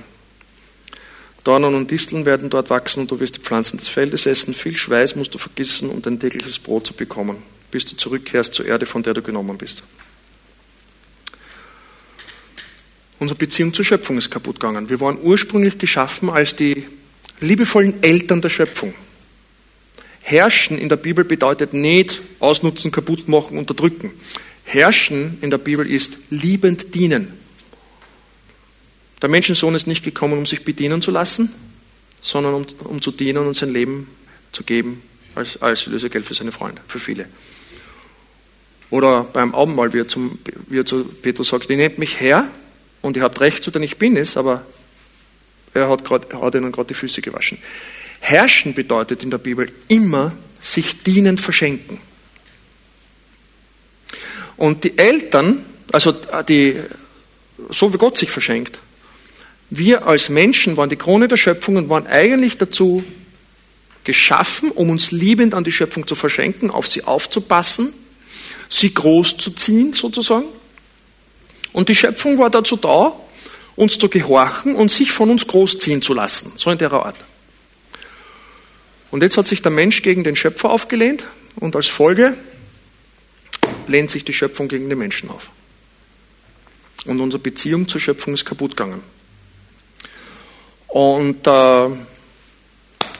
Dornen 1.45 1.77
und 1.77 1.93
Disteln 1.93 2.25
werden 2.25 2.51
dort 2.51 2.69
wachsen 2.69 3.03
und 3.03 3.13
du 3.13 3.21
wirst 3.21 3.37
die 3.37 3.41
Pflanzen 3.41 3.79
des 3.79 3.87
Feldes 3.87 4.27
essen. 4.27 4.55
Viel 4.55 4.77
Schweiß 4.77 5.15
musst 5.15 5.33
du 5.33 5.39
vergissen, 5.39 5.89
um 5.89 6.03
dein 6.03 6.19
tägliches 6.19 6.59
Brot 6.59 6.89
zu 6.89 6.95
bekommen, 6.95 7.37
bis 7.71 7.85
du 7.85 7.97
zurückkehrst 7.97 8.53
zur 8.53 8.67
Erde, 8.67 8.85
von 8.85 9.05
der 9.05 9.15
du 9.15 9.23
genommen 9.23 9.57
bist. 9.57 9.85
Unsere 13.21 13.39
Beziehung 13.39 13.73
zur 13.73 13.85
Schöpfung 13.85 14.19
ist 14.19 14.33
kaputt 14.33 14.59
gegangen. 14.59 14.89
Wir 14.89 15.01
waren 15.01 15.19
ursprünglich 15.23 15.79
geschaffen 15.79 16.29
als 16.29 16.57
die 16.57 16.89
liebevollen 17.41 18.03
Eltern 18.03 18.41
der 18.41 18.49
Schöpfung. 18.49 18.93
Herrschen 20.29 20.77
in 20.77 20.89
der 20.89 20.97
Bibel 20.97 21.25
bedeutet 21.25 21.73
nicht 21.73 22.21
ausnutzen, 22.41 22.91
kaputt 22.91 23.29
machen, 23.29 23.59
unterdrücken. 23.59 24.11
Herrschen 24.65 25.39
in 25.41 25.53
der 25.53 25.59
Bibel 25.59 25.89
ist 25.89 26.19
liebend 26.31 26.97
dienen. 26.97 27.33
Der 29.23 29.29
Menschensohn 29.29 29.77
ist 29.77 29.87
nicht 29.87 30.05
gekommen, 30.05 30.37
um 30.37 30.45
sich 30.45 30.65
bedienen 30.65 31.01
zu 31.01 31.13
lassen, 31.13 31.53
sondern 32.21 32.55
um, 32.55 32.67
um 32.83 33.01
zu 33.01 33.13
dienen 33.13 33.47
und 33.47 33.55
sein 33.55 33.73
Leben 33.73 34.09
zu 34.51 34.65
geben 34.65 35.01
als, 35.37 35.63
als 35.63 35.87
Lösegeld 35.87 36.27
für 36.27 36.35
seine 36.35 36.51
Freunde, 36.51 36.83
für 36.89 36.99
viele. 36.99 37.29
Oder 38.91 39.23
beim 39.23 39.55
Abendmahl, 39.55 39.93
wie 39.93 40.01
er, 40.01 40.09
zum, 40.09 40.41
wie 40.67 40.81
er 40.81 40.87
zu 40.87 41.05
Petrus 41.05 41.51
sagt, 41.51 41.71
ihr 41.71 41.77
nehmt 41.77 41.99
mich 41.99 42.19
her 42.19 42.51
und 43.01 43.17
ihr 43.17 43.23
habt 43.23 43.41
recht 43.41 43.63
zu, 43.63 43.71
denn 43.71 43.85
ich 43.85 43.97
bin 43.97 44.17
es, 44.17 44.37
aber 44.37 44.67
er 45.73 45.89
hat, 45.89 46.05
grad, 46.05 46.33
er 46.33 46.43
hat 46.43 46.57
ihnen 46.57 46.73
gerade 46.73 46.89
die 46.89 46.95
Füße 46.95 47.23
gewaschen. 47.23 47.59
Herrschen 48.27 48.75
bedeutet 48.75 49.23
in 49.23 49.31
der 49.31 49.39
Bibel 49.39 49.73
immer 49.87 50.33
sich 50.61 51.05
dienend 51.05 51.41
verschenken. 51.41 52.01
Und 54.57 54.83
die 54.83 54.99
Eltern, 54.99 55.65
also 55.93 56.13
die, 56.49 56.81
so 57.71 57.95
wie 57.95 57.99
Gott 57.99 58.19
sich 58.19 58.33
verschenkt, 58.33 58.81
wir 59.71 60.09
als 60.09 60.29
Menschen 60.29 60.77
waren 60.77 60.91
die 60.91 60.97
Krone 60.97 61.29
der 61.29 61.37
Schöpfung 61.37 61.77
und 61.77 61.89
waren 61.89 62.09
eigentlich 62.09 62.59
dazu 62.59 63.05
geschaffen, 64.03 64.73
um 64.73 64.91
uns 64.91 65.13
liebend 65.13 65.55
an 65.55 65.63
die 65.63 65.71
Schöpfung 65.71 66.09
zu 66.09 66.17
verschenken, 66.17 66.73
auf 66.73 66.89
sie 66.89 67.05
aufzupassen, 67.05 67.95
sie 68.69 68.93
groß 68.93 69.37
zu 69.37 69.53
ziehen 69.53 69.93
sozusagen. 69.93 70.47
Und 71.73 71.89
die 71.89 71.95
Schöpfung 71.95 72.39
war 72.39 72.51
dazu 72.51 72.77
da, 72.77 73.13
uns 73.77 74.01
zu 74.01 74.09
gehorchen 74.09 74.75
und 74.75 74.91
sich 74.91 75.13
von 75.13 75.31
uns 75.31 75.47
großziehen 75.47 76.03
zu 76.03 76.13
lassen, 76.13 76.53
so 76.57 76.73
in 76.73 76.79
der 76.79 76.93
Art. 76.93 77.15
Und 79.11 79.23
jetzt 79.23 79.37
hat 79.37 79.47
sich 79.47 79.63
der 79.63 79.73
Mensch 79.73 80.03
gegen 80.03 80.25
den 80.25 80.37
Schöpfer 80.37 80.71
aufgelehnt 80.71 81.27
und 81.57 81.77
als 81.77 81.87
Folge 81.87 82.35
lehnt 83.87 84.11
sich 84.11 84.25
die 84.25 84.33
Schöpfung 84.33 84.69
gegen 84.69 84.89
den 84.89 84.99
Menschen 84.99 85.31
auf. 85.31 85.51
Und 87.05 87.21
unsere 87.21 87.43
Beziehung 87.43 87.89
zur 87.89 88.01
Schöpfung 88.01 88.35
ist 88.35 88.45
kaputt 88.45 88.77
gegangen. 88.77 89.03
Und 90.89 91.47
äh, 91.47 91.89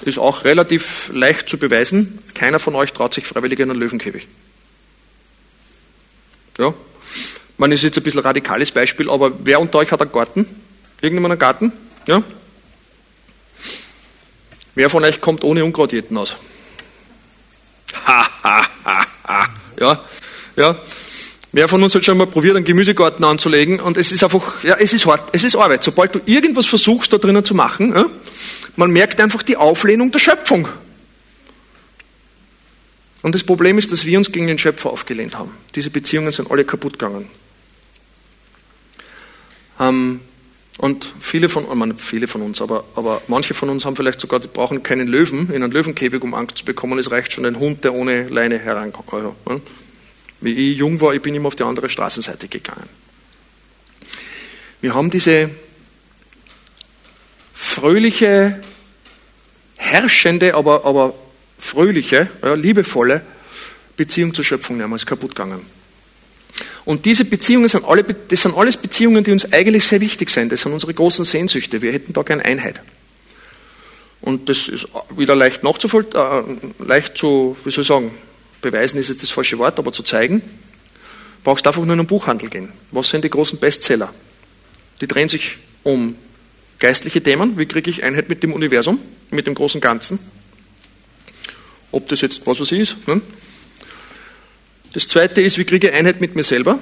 ist 0.05 0.19
auch 0.19 0.45
relativ 0.45 1.11
leicht 1.13 1.49
zu 1.49 1.59
beweisen. 1.59 2.19
Keiner 2.35 2.59
von 2.59 2.75
euch 2.75 2.93
traut 2.93 3.15
sich 3.15 3.27
freiwillig 3.27 3.61
in 3.61 3.71
einen 3.71 3.81
Löwenkäfig. 3.81 4.27
Ja, 6.59 6.75
man 7.59 7.73
ist 7.73 7.83
jetzt 7.83 7.97
ein 7.97 8.03
bisschen 8.03 8.21
radikales 8.21 8.71
Beispiel, 8.71 9.11
aber 9.11 9.33
wer 9.45 9.61
unter 9.61 9.79
euch 9.79 9.93
hat 9.93 10.01
einen 10.01 10.13
Garten? 10.13 10.47
Irgendjemand 11.01 11.33
einen 11.33 11.39
Garten? 11.39 11.73
Ja? 12.07 12.23
Wer 14.77 14.91
von 14.91 15.03
euch 15.03 15.21
kommt 15.23 15.43
ohne 15.43 15.65
Unkrautjäten 15.65 16.17
aus? 16.19 16.37
Ha, 18.07 18.29
ha, 18.43 18.67
ha, 18.85 19.07
ha. 19.27 19.55
Ja, 19.81 20.05
ja. 20.55 20.79
Wer 21.53 21.69
von 21.69 21.83
uns 21.83 21.95
hat 21.95 22.05
schon 22.05 22.19
mal 22.19 22.27
probiert, 22.27 22.57
einen 22.57 22.67
Gemüsegarten 22.67 23.25
anzulegen? 23.25 23.81
Und 23.81 23.97
es 23.97 24.13
ist 24.13 24.23
einfach, 24.23 24.63
ja, 24.63 24.77
es 24.79 24.93
ist 24.93 25.07
hart, 25.07 25.31
es 25.33 25.45
ist 25.45 25.57
Arbeit. 25.57 25.83
Sobald 25.83 26.15
du 26.15 26.21
irgendwas 26.27 26.67
versuchst, 26.67 27.11
da 27.11 27.17
drinnen 27.17 27.43
zu 27.43 27.55
machen, 27.55 27.97
ja, 27.97 28.05
man 28.77 28.91
merkt 28.91 29.19
einfach 29.19 29.43
die 29.43 29.57
Auflehnung 29.57 30.13
der 30.13 30.19
Schöpfung. 30.19 30.69
Und 33.23 33.35
das 33.35 33.45
Problem 33.45 33.79
ist, 33.79 33.91
dass 33.93 34.05
wir 34.05 34.19
uns 34.19 34.31
gegen 34.31 34.47
den 34.47 34.59
Schöpfer 34.59 34.91
aufgelehnt 34.91 35.39
haben. 35.39 35.53
Diese 35.75 35.89
Beziehungen 35.89 36.33
sind 36.33 36.51
alle 36.51 36.67
kaputt 36.67 36.99
gegangen. 36.99 37.31
Ähm, 39.81 40.21
und 40.79 41.11
viele 41.21 41.49
von, 41.49 41.65
ich 41.65 41.75
meine, 41.75 41.95
viele 41.95 42.29
von 42.29 42.43
uns, 42.43 42.61
aber, 42.61 42.85
aber 42.95 43.23
manche 43.29 43.55
von 43.55 43.71
uns 43.71 43.85
haben 43.87 43.97
vielleicht 43.97 44.21
sogar, 44.21 44.41
die 44.41 44.49
brauchen 44.49 44.83
keinen 44.83 45.07
Löwen 45.07 45.51
in 45.51 45.63
einen 45.63 45.73
Löwenkäfig, 45.73 46.23
um 46.23 46.35
Angst 46.35 46.59
zu 46.59 46.65
bekommen. 46.65 46.99
Es 46.99 47.11
reicht 47.11 47.33
schon 47.33 47.47
ein 47.47 47.59
Hund, 47.59 47.85
der 47.85 47.95
ohne 47.95 48.29
Leine 48.29 48.59
herankommt. 48.59 49.13
Also, 49.13 49.35
wie 50.41 50.73
ich 50.73 50.79
jung 50.79 51.01
war, 51.01 51.15
ich 51.15 51.23
bin 51.23 51.35
immer 51.35 51.49
auf 51.49 51.57
die 51.57 51.63
andere 51.63 51.89
Straßenseite 51.89 52.49
gegangen. 52.49 52.89
Wir 54.83 54.95
haben 54.95 55.11
diese 55.11 55.51
fröhliche, 57.55 58.63
herrschende, 59.79 60.55
aber, 60.55 60.85
aber 60.85 61.15
fröhliche, 61.59 62.29
ja, 62.43 62.53
liebevolle 62.53 63.23
Beziehung 63.97 64.35
zur 64.35 64.45
Schöpfung 64.45 64.79
damals 64.79 65.07
kaputt 65.07 65.31
gegangen. 65.31 65.63
Und 66.85 67.05
diese 67.05 67.25
Beziehungen 67.25 67.69
sind 67.69 67.85
alle, 67.85 68.05
das 68.05 68.43
sind 68.43 68.57
alles 68.57 68.77
Beziehungen, 68.77 69.25
die 69.25 69.33
uns 69.33 69.53
eigentlich 69.53 69.85
sehr 69.85 70.01
wichtig 70.01 70.31
sind. 70.31 70.53
Das 70.53 70.63
sind 70.63 70.73
unsere 70.73 70.95
großen 70.95 71.25
Sehnsüchte. 71.25 71.83
Wir 71.83 71.93
hätten 71.93 72.13
da 72.13 72.23
gerne 72.23 72.45
Einheit. 72.45 72.81
Und 74.21 74.49
das 74.49 74.69
ist 74.69 74.89
wieder 75.17 75.37
leicht 75.37 75.63
nachzuvollziehen, 75.63 76.21
äh, 76.79 76.85
leicht 76.85 77.19
zu, 77.19 77.57
wie 77.65 77.71
soll 77.71 77.83
ich 77.83 77.89
sagen, 77.89 78.13
beweisen 78.61 78.99
ist 78.99 79.09
jetzt 79.09 79.23
das 79.23 79.31
falsche 79.31 79.59
Wort, 79.59 79.79
aber 79.79 79.93
zu 79.93 80.03
zeigen. 80.03 80.43
Brauchst 81.45 81.67
einfach 81.67 81.85
nur 81.85 81.95
in 81.95 82.01
einen 82.01 82.07
Buchhandel 82.09 82.49
gehen. 82.49 82.71
Was 82.91 83.09
sind 83.09 83.25
die 83.25 83.31
großen 83.31 83.59
Bestseller? 83.59 84.13
Die 85.01 85.07
drehen 85.07 85.29
sich 85.29 85.59
um 85.83 86.17
geistliche 86.79 87.23
Themen. 87.23 87.59
Wie 87.59 87.67
kriege 87.67 87.91
ich 87.91 88.03
Einheit 88.03 88.29
mit 88.29 88.43
dem 88.43 88.53
Universum, 88.53 88.99
mit 89.31 89.47
dem 89.47 89.55
großen 89.55 89.81
Ganzen? 89.81 90.19
Ob 91.93 92.09
das 92.09 92.21
jetzt 92.21 92.47
was 92.47 92.61
ich 92.61 92.81
ist. 92.81 93.07
Ne? 93.07 93.21
Das 94.97 95.07
zweite 95.09 95.43
ist, 95.43 95.59
wie 95.59 95.67
kriege 95.67 95.89
ich 95.89 95.95
Einheit 95.95 96.23
mit 96.23 96.37
mir 96.37 96.43
selber? 96.43 96.79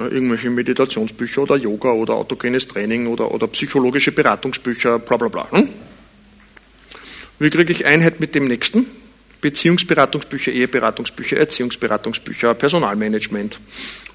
Irgendwelche 0.00 0.50
Meditationsbücher 0.50 1.42
oder 1.42 1.54
Yoga 1.54 1.92
oder 1.92 2.14
autogenes 2.14 2.66
Training 2.66 3.06
oder, 3.06 3.30
oder 3.30 3.46
psychologische 3.46 4.10
Beratungsbücher, 4.10 4.98
bla 4.98 5.16
bla 5.16 5.28
bla. 5.28 5.52
Hm? 5.52 5.68
Wie 7.38 7.48
kriege 7.48 7.70
ich 7.72 7.86
Einheit 7.86 8.18
mit 8.18 8.34
dem 8.34 8.48
Nächsten? 8.48 8.86
Beziehungsberatungsbücher, 9.42 10.50
Eheberatungsbücher, 10.50 11.36
Erziehungsberatungsbücher, 11.36 12.54
Personalmanagement. 12.54 13.60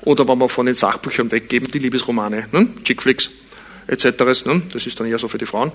Oder 0.02 0.28
wenn 0.28 0.38
wir 0.38 0.50
von 0.50 0.66
den 0.66 0.76
Sachbüchern 0.76 1.32
weggeben, 1.32 1.72
die 1.72 1.80
Liebesromane, 1.80 2.48
ne? 2.52 2.68
Chickflicks 2.84 3.30
etc. 3.88 4.46
Ne? 4.46 4.62
Das 4.74 4.86
ist 4.86 5.00
dann 5.00 5.08
eher 5.08 5.20
so 5.20 5.30
für 5.30 5.38
die 5.38 5.46
Frauen. 5.46 5.72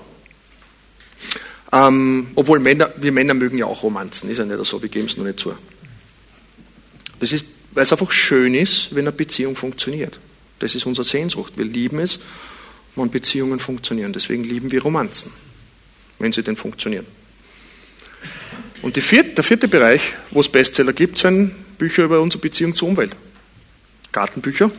Ähm, 1.73 2.27
obwohl 2.35 2.59
Männer, 2.59 2.91
wir 2.97 3.11
Männer 3.11 3.33
mögen 3.33 3.57
ja 3.57 3.65
auch 3.65 3.81
Romanzen, 3.81 4.29
ist 4.29 4.37
ja 4.37 4.45
nicht 4.45 4.63
so, 4.63 4.79
wir 4.79 4.89
geben 4.89 5.07
es 5.07 5.17
nur 5.17 5.25
nicht 5.25 5.39
zu. 5.39 5.55
Das 7.19 7.31
ist, 7.31 7.45
weil 7.71 7.83
es 7.83 7.91
einfach 7.91 8.11
schön 8.11 8.53
ist, 8.53 8.93
wenn 8.93 9.07
eine 9.07 9.11
Beziehung 9.11 9.55
funktioniert. 9.55 10.19
Das 10.59 10.75
ist 10.75 10.85
unsere 10.85 11.05
Sehnsucht. 11.05 11.53
Wir 11.57 11.65
lieben 11.65 11.99
es, 11.99 12.19
wenn 12.95 13.09
Beziehungen 13.09 13.59
funktionieren. 13.59 14.13
Deswegen 14.13 14.43
lieben 14.43 14.71
wir 14.71 14.81
Romanzen, 14.81 15.31
wenn 16.19 16.31
sie 16.31 16.43
denn 16.43 16.55
funktionieren. 16.55 17.05
Und 18.81 18.97
vierte, 18.97 19.31
der 19.31 19.43
vierte 19.43 19.67
Bereich, 19.67 20.13
wo 20.31 20.39
es 20.39 20.49
Bestseller 20.49 20.93
gibt, 20.93 21.17
sind 21.17 21.53
Bücher 21.77 22.03
über 22.03 22.21
unsere 22.21 22.41
Beziehung 22.41 22.75
zur 22.75 22.89
Umwelt. 22.89 23.15
Gartenbücher, 24.11 24.71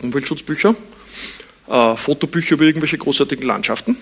Umweltschutzbücher, 0.00 0.74
äh, 1.68 1.96
Fotobücher 1.96 2.54
über 2.54 2.64
irgendwelche 2.64 2.98
großartigen 2.98 3.46
Landschaften 3.46 3.96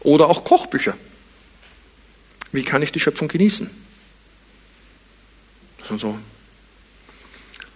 oder 0.00 0.28
auch 0.28 0.44
Kochbücher. 0.44 0.96
Wie 2.52 2.62
kann 2.62 2.82
ich 2.82 2.92
die 2.92 3.00
Schöpfung 3.00 3.28
genießen? 3.28 3.70
Und 5.90 6.00
so. 6.00 6.18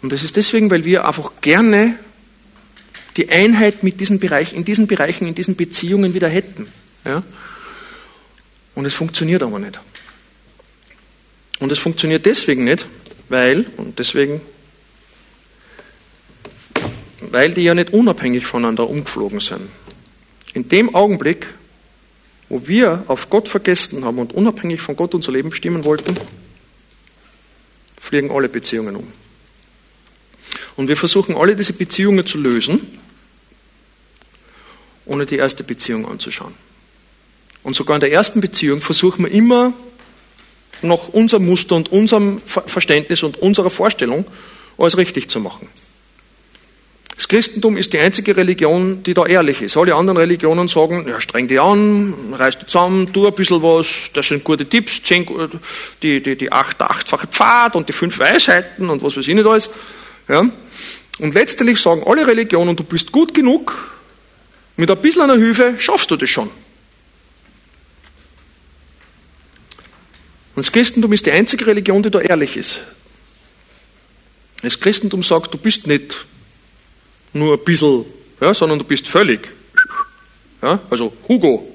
Und 0.03 0.13
das 0.13 0.23
ist 0.23 0.37
deswegen, 0.37 0.71
weil 0.71 0.85
wir 0.85 1.07
einfach 1.07 1.33
gerne 1.41 1.99
die 3.17 3.29
Einheit 3.31 3.83
mit 3.83 4.01
diesen 4.01 4.19
Bereichen, 4.19 4.57
in 4.57 4.65
diesen 4.65 4.87
Bereichen, 4.87 5.29
in 5.29 5.35
diesen 5.35 5.57
Beziehungen 5.57 6.15
wieder 6.15 6.29
hätten. 6.29 6.67
Ja? 7.05 7.23
Und 8.75 8.85
es 8.85 8.95
funktioniert 8.95 9.43
aber 9.43 9.59
nicht. 9.59 9.81
Und 11.61 11.71
es 11.71 11.79
funktioniert 11.79 12.27
deswegen 12.27 12.65
nicht, 12.65 12.87
weil, 13.29 13.67
und 13.77 13.99
deswegen, 13.99 14.41
weil 17.21 17.53
die 17.53 17.63
ja 17.63 17.75
nicht 17.75 17.93
unabhängig 17.93 18.47
voneinander 18.47 18.89
umgeflogen 18.89 19.41
sind. 19.41 19.69
In 20.55 20.69
dem 20.69 20.95
Augenblick, 20.95 21.47
wo 22.49 22.67
wir 22.67 23.05
auf 23.07 23.31
Gott 23.31 23.49
vergessen 23.49 24.05
haben 24.05 24.19
und 24.19 24.35
unabhängig 24.35 24.81
von 24.81 24.97
Gott 24.97 25.15
unser 25.15 25.33
Leben 25.33 25.51
bestimmen 25.51 25.85
wollten, 25.85 26.17
fliegen 28.03 28.33
alle 28.33 28.49
Beziehungen 28.49 28.97
um. 28.97 29.07
Und 30.77 30.89
wir 30.89 30.97
versuchen 30.97 31.37
alle 31.37 31.55
diese 31.55 31.73
Beziehungen 31.73 32.27
zu 32.27 32.39
lösen, 32.39 32.99
ohne 35.07 35.25
die 35.25 35.37
erste 35.37 35.63
Beziehung 35.63 36.09
anzuschauen. 36.09 36.55
Und 37.63 37.77
sogar 37.77 37.97
in 37.97 38.01
der 38.01 38.11
ersten 38.11 38.41
Beziehung 38.41 38.81
versuchen 38.81 39.25
wir 39.25 39.31
immer 39.31 39.73
nach 40.83 41.09
unserem 41.09 41.47
Muster 41.47 41.77
und 41.77 41.93
unserem 41.93 42.43
Verständnis 42.45 43.23
und 43.23 43.37
unserer 43.37 43.71
Vorstellung 43.71 44.27
alles 44.79 44.97
richtig 44.97 45.31
zu 45.31 45.39
machen. 45.39 45.69
Das 47.23 47.29
Christentum 47.29 47.77
ist 47.77 47.93
die 47.93 48.01
einzige 48.01 48.37
Religion, 48.37 49.05
die 49.05 49.15
da 49.15 49.25
ehrlich 49.25 49.63
ist. 49.63 49.77
Alle 49.77 49.95
anderen 49.95 50.17
Religionen 50.17 50.67
sagen, 50.67 51.07
ja, 51.07 51.21
streng 51.21 51.47
dich 51.47 51.61
an, 51.61 52.35
reiß 52.35 52.59
dich 52.59 52.67
zusammen, 52.67 53.13
tu 53.13 53.25
ein 53.25 53.33
bisschen 53.33 53.63
was, 53.63 54.11
das 54.13 54.27
sind 54.27 54.43
gute 54.43 54.67
Tipps, 54.67 55.01
zehn, 55.05 55.25
die, 56.03 56.21
die, 56.21 56.37
die 56.37 56.51
acht, 56.51 56.83
achtfache 56.83 57.29
Pfad 57.29 57.77
und 57.77 57.89
die 57.89 57.93
fünf 57.93 58.19
Weisheiten 58.19 58.91
und 58.91 59.05
was 59.05 59.17
weiß 59.17 59.29
ich 59.29 59.37
nicht 59.37 59.47
alles. 59.47 59.71
Ja. 60.29 60.41
Und 61.21 61.35
letztendlich 61.35 61.81
sagen 61.81 62.03
alle 62.05 62.27
Religionen, 62.27 62.75
du 62.75 62.83
bist 62.83 63.13
gut 63.13 63.33
genug, 63.33 63.73
mit 64.77 64.91
ein 64.91 65.01
bisschen 65.01 65.23
einer 65.23 65.39
Hilfe 65.39 65.77
schaffst 65.79 66.11
du 66.11 66.17
das 66.17 66.29
schon. 66.29 66.49
Und 66.49 66.57
das 70.57 70.73
Christentum 70.73 71.13
ist 71.13 71.25
die 71.25 71.31
einzige 71.31 71.69
Religion, 71.69 72.03
die 72.03 72.11
da 72.11 72.21
ehrlich 72.21 72.57
ist. 72.57 72.81
Das 74.63 74.81
Christentum 74.81 75.23
sagt, 75.23 75.55
du 75.55 75.59
bist 75.59 75.87
nicht 75.87 76.17
nur 77.33 77.55
ein 77.59 77.65
bisschen, 77.65 78.05
ja, 78.41 78.53
sondern 78.55 78.79
du 78.79 78.85
bist 78.85 79.09
völlig. 79.09 79.49
Ja, 80.61 80.81
also 80.91 81.13
Hugo. 81.29 81.69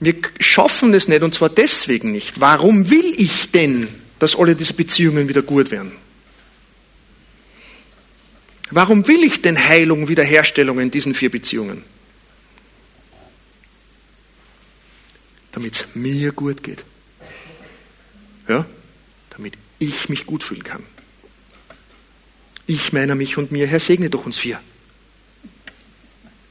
Wir 0.00 0.14
schaffen 0.38 0.92
es 0.94 1.08
nicht 1.08 1.22
und 1.22 1.34
zwar 1.34 1.48
deswegen 1.48 2.12
nicht. 2.12 2.40
Warum 2.40 2.90
will 2.90 3.14
ich 3.16 3.50
denn, 3.52 3.86
dass 4.18 4.36
alle 4.36 4.54
diese 4.54 4.74
Beziehungen 4.74 5.28
wieder 5.28 5.42
gut 5.42 5.70
werden? 5.70 5.92
Warum 8.70 9.06
will 9.06 9.22
ich 9.22 9.40
denn 9.40 9.58
Heilung, 9.58 10.08
Wiederherstellung 10.08 10.80
in 10.80 10.90
diesen 10.90 11.14
vier 11.14 11.30
Beziehungen? 11.30 11.84
damit 15.54 15.74
es 15.76 15.94
mir 15.94 16.32
gut 16.32 16.64
geht. 16.64 16.84
Ja? 18.48 18.66
Damit 19.30 19.54
ich 19.78 20.08
mich 20.08 20.26
gut 20.26 20.42
fühlen 20.42 20.64
kann. 20.64 20.82
Ich, 22.66 22.92
meiner, 22.92 23.14
mich 23.14 23.36
und 23.36 23.52
mir, 23.52 23.66
Herr, 23.66 23.80
segne 23.80 24.10
doch 24.10 24.24
uns 24.26 24.38
vier. 24.38 24.58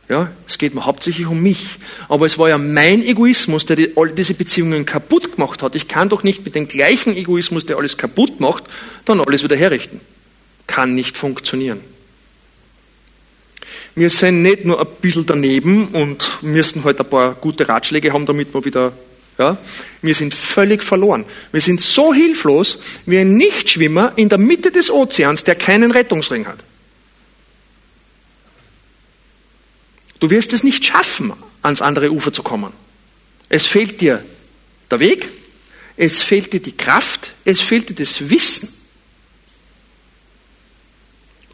Ja, 0.10 0.32
es 0.48 0.58
geht 0.58 0.76
mir 0.76 0.86
hauptsächlich 0.86 1.28
um 1.28 1.42
mich. 1.42 1.78
Aber 2.10 2.26
es 2.26 2.38
war 2.38 2.50
ja 2.50 2.58
mein 2.58 3.04
Egoismus, 3.04 3.66
der 3.66 3.78
die, 3.78 3.94
all 3.96 4.10
diese 4.10 4.34
Beziehungen 4.34 4.86
kaputt 4.86 5.32
gemacht 5.32 5.64
hat. 5.64 5.76
Ich 5.76 5.88
kann 5.88 6.10
doch 6.10 6.24
nicht 6.24 6.46
mit 6.46 6.56
dem 6.56 6.68
gleichen 6.68 7.16
Egoismus, 7.16 7.66
der 7.66 7.78
alles 7.78 7.98
kaputt 7.98 8.40
macht, 8.40 8.66
dann 9.06 9.22
alles 9.22 9.44
wieder 9.44 9.56
herrichten. 9.56 10.02
Kann 10.68 10.94
nicht 10.94 11.18
funktionieren. 11.18 11.80
Wir 13.96 14.10
sind 14.10 14.42
nicht 14.42 14.66
nur 14.66 14.82
ein 14.82 14.88
bisschen 15.02 15.26
daneben 15.26 15.90
und 15.90 16.40
müssen 16.42 16.84
halt 16.84 17.00
ein 17.00 17.10
paar 17.10 17.36
gute 17.36 17.68
Ratschläge 17.68 18.12
haben, 18.12 18.26
damit 18.26 18.54
wir 18.54 18.66
wieder, 18.66 18.94
ja, 19.38 19.58
wir 20.02 20.16
sind 20.16 20.34
völlig 20.34 20.84
verloren. 20.84 21.26
Wir 21.52 21.62
sind 21.62 21.82
so 21.82 22.14
hilflos 22.14 22.82
wie 23.06 23.18
ein 23.18 23.36
Nichtschwimmer 23.36 24.14
in 24.16 24.30
der 24.30 24.38
Mitte 24.38 24.72
des 24.72 24.92
Ozeans, 24.92 25.44
der 25.44 25.56
keinen 25.56 25.92
Rettungsring 25.92 26.46
hat. 26.46 26.64
Du 30.20 30.30
wirst 30.30 30.54
es 30.54 30.64
nicht 30.64 30.86
schaffen, 30.86 31.34
ans 31.62 31.82
andere 31.82 32.12
Ufer 32.12 32.32
zu 32.32 32.44
kommen. 32.44 32.72
Es 33.50 33.66
fehlt 33.66 34.02
dir 34.02 34.24
der 34.90 35.00
Weg, 35.00 35.28
es 35.98 36.22
fehlt 36.22 36.54
dir 36.54 36.62
die 36.62 36.78
Kraft, 36.78 37.34
es 37.44 37.60
fehlt 37.60 37.90
dir 37.90 37.96
das 37.96 38.30
Wissen. 38.30 38.70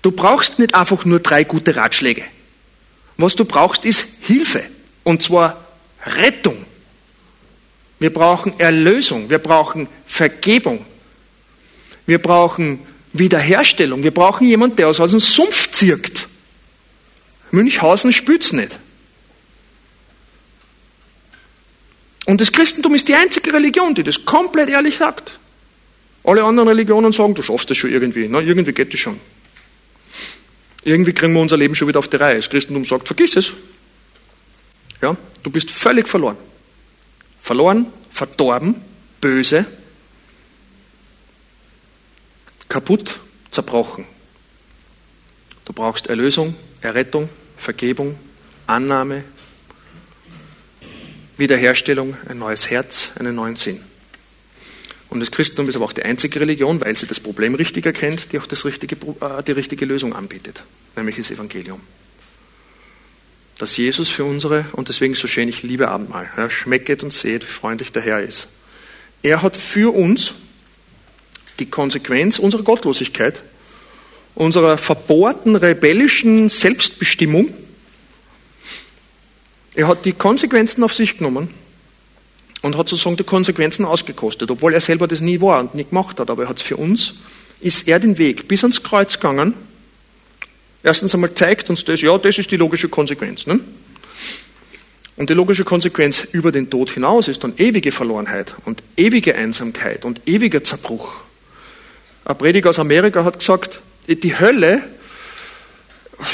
Du 0.02 0.12
brauchst 0.12 0.60
nicht 0.60 0.76
einfach 0.76 1.06
nur 1.06 1.20
drei 1.20 1.44
gute 1.44 1.76
Ratschläge. 1.76 2.24
Was 3.18 3.36
du 3.36 3.44
brauchst, 3.44 3.86
ist 3.86 4.06
Hilfe. 4.22 4.64
Und 5.04 5.24
zwar 5.24 5.66
Rettung. 6.06 6.66
Wir 8.00 8.14
brauchen 8.14 8.60
Erlösung. 8.60 9.30
Wir 9.30 9.40
brauchen 9.40 9.88
Vergebung. 10.08 10.86
Wir 12.06 12.20
brauchen 12.20 12.80
Wiederherstellung. 13.14 14.04
Wir 14.04 14.14
brauchen 14.14 14.48
jemanden, 14.48 14.78
der 14.78 14.88
uns 14.88 15.00
aus 15.00 15.12
dem 15.12 15.20
Sumpf 15.20 15.72
zirkt. 15.72 16.28
Münchhausen 17.52 18.14
spürt's 18.14 18.54
nicht. 18.54 18.78
Und 22.26 22.42
das 22.42 22.52
Christentum 22.52 22.94
ist 22.94 23.08
die 23.08 23.16
einzige 23.16 23.52
Religion, 23.54 23.96
die 23.96 24.04
das 24.04 24.24
komplett 24.26 24.70
ehrlich 24.70 24.98
sagt. 24.98 25.40
Alle 26.24 26.44
anderen 26.44 26.70
Religionen 26.70 27.12
sagen, 27.12 27.34
du 27.34 27.42
schaffst 27.42 27.70
das 27.72 27.78
schon 27.78 27.92
irgendwie. 27.92 28.28
Na, 28.28 28.40
irgendwie 28.40 28.72
geht 28.72 28.94
das 28.94 29.00
schon. 29.00 29.20
Irgendwie 30.84 31.14
kriegen 31.14 31.34
wir 31.34 31.42
unser 31.42 31.58
Leben 31.58 31.76
schon 31.76 31.88
wieder 31.88 32.00
auf 32.00 32.08
die 32.08 32.18
Reihe. 32.18 32.36
Das 32.36 32.50
Christentum 32.50 32.86
sagt, 32.86 33.08
vergiss 33.08 33.36
es. 33.36 33.52
Ja, 35.02 35.18
du 35.44 35.50
bist 35.50 35.72
völlig 35.72 36.08
verloren. 36.08 36.38
Verloren, 37.50 37.88
verdorben, 38.12 38.76
böse, 39.22 39.66
kaputt, 42.68 43.20
zerbrochen. 43.50 44.06
Du 45.66 45.74
brauchst 45.74 46.06
Erlösung, 46.06 46.56
Errettung, 46.82 47.28
Vergebung, 47.58 48.20
Annahme, 48.68 49.24
Wiederherstellung, 51.38 52.16
ein 52.28 52.38
neues 52.38 52.70
Herz, 52.70 53.14
einen 53.18 53.34
neuen 53.34 53.56
Sinn. 53.56 53.84
Und 55.10 55.20
das 55.20 55.32
Christentum 55.32 55.70
ist 55.70 55.76
aber 55.76 55.86
auch 55.86 55.94
die 55.94 56.04
einzige 56.04 56.40
Religion, 56.42 56.80
weil 56.82 56.96
sie 56.96 57.08
das 57.08 57.20
Problem 57.20 57.56
richtig 57.56 57.84
erkennt, 57.84 58.32
die 58.32 58.38
auch 58.38 58.46
das 58.46 58.64
richtige, 58.64 58.96
äh, 58.96 59.42
die 59.42 59.54
richtige 59.54 59.86
Lösung 59.86 60.14
anbietet, 60.14 60.62
nämlich 60.96 61.16
das 61.16 61.32
Evangelium. 61.32 61.82
Dass 63.60 63.78
Jesus 63.78 64.10
für 64.10 64.24
unsere, 64.24 64.66
und 64.72 64.90
deswegen 64.90 65.14
so 65.14 65.28
schön, 65.28 65.48
ich 65.48 65.62
liebe 65.62 65.90
Abendmahl, 65.90 66.28
ja, 66.36 66.50
schmecket 66.50 67.04
und 67.04 67.14
seht, 67.14 67.44
wie 67.44 67.52
freundlich 67.52 67.92
der 67.92 68.02
Herr 68.02 68.22
ist. 68.22 68.48
Er 69.22 69.44
hat 69.44 69.56
für 69.56 69.94
uns 69.94 70.34
die 71.60 71.70
Konsequenz 71.70 72.40
unserer 72.40 72.64
Gottlosigkeit, 72.64 73.44
unserer 74.34 74.78
verbohrten, 74.78 75.56
rebellischen 75.56 76.50
Selbstbestimmung, 76.50 77.54
er 79.80 79.88
hat 79.88 80.04
die 80.06 80.14
Konsequenzen 80.14 80.84
auf 80.84 80.94
sich 80.94 81.18
genommen 81.18 81.48
und 82.62 82.78
hat 82.78 82.90
sozusagen 82.90 83.16
die 83.16 83.24
Konsequenzen 83.24 83.86
ausgekostet, 83.86 84.52
obwohl 84.52 84.74
er 84.74 84.82
selber 84.82 85.08
das 85.08 85.22
nie 85.22 85.40
war 85.40 85.60
und 85.62 85.74
nie 85.76 85.86
gemacht 85.86 86.20
hat. 86.20 86.30
Aber 86.30 86.44
er 86.44 86.50
hat 86.50 86.58
es 86.58 86.64
für 86.64 86.76
uns, 86.76 87.16
ist 87.62 87.88
er 87.88 88.00
den 88.00 88.18
Weg 88.18 88.50
bis 88.50 88.64
ans 88.64 88.84
Kreuz 88.84 89.16
gegangen. 89.16 89.54
Erstens 90.84 91.14
einmal 91.14 91.34
zeigt 91.34 91.70
uns 91.70 91.84
das, 91.86 92.02
ja, 92.02 92.18
das 92.18 92.38
ist 92.38 92.52
die 92.52 92.58
logische 92.58 92.90
Konsequenz. 92.90 93.46
Ne? 93.48 93.60
Und 95.18 95.30
die 95.30 95.34
logische 95.34 95.66
Konsequenz 95.66 96.26
über 96.32 96.52
den 96.52 96.70
Tod 96.70 96.92
hinaus 96.92 97.28
ist 97.28 97.44
dann 97.44 97.54
ewige 97.58 97.92
Verlorenheit 97.92 98.56
und 98.66 98.84
ewige 98.96 99.36
Einsamkeit 99.36 100.06
und 100.06 100.22
ewiger 100.26 100.64
Zerbruch. 100.64 101.14
Ein 102.24 102.38
Prediger 102.38 102.70
aus 102.70 102.80
Amerika 102.80 103.26
hat 103.26 103.40
gesagt, 103.40 103.82
die 104.08 104.40
Hölle 104.40 104.84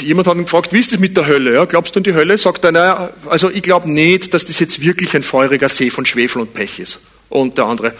jemand 0.00 0.26
hat 0.28 0.36
ihn 0.36 0.44
gefragt, 0.44 0.72
wie 0.72 0.78
ist 0.78 0.92
das 0.92 0.98
mit 0.98 1.16
der 1.16 1.26
Hölle? 1.26 1.54
Ja, 1.54 1.64
glaubst 1.64 1.94
du 1.94 2.00
an 2.00 2.04
die 2.04 2.14
Hölle? 2.14 2.38
Sagt 2.38 2.64
er, 2.64 2.72
naja, 2.72 3.10
also 3.26 3.50
ich 3.50 3.62
glaube 3.62 3.90
nicht, 3.90 4.34
dass 4.34 4.44
das 4.44 4.58
jetzt 4.58 4.80
wirklich 4.80 5.14
ein 5.14 5.22
feuriger 5.22 5.68
See 5.68 5.90
von 5.90 6.04
Schwefel 6.06 6.42
und 6.42 6.54
Pech 6.54 6.80
ist. 6.80 7.00
Und 7.28 7.58
der 7.58 7.66
andere, 7.66 7.92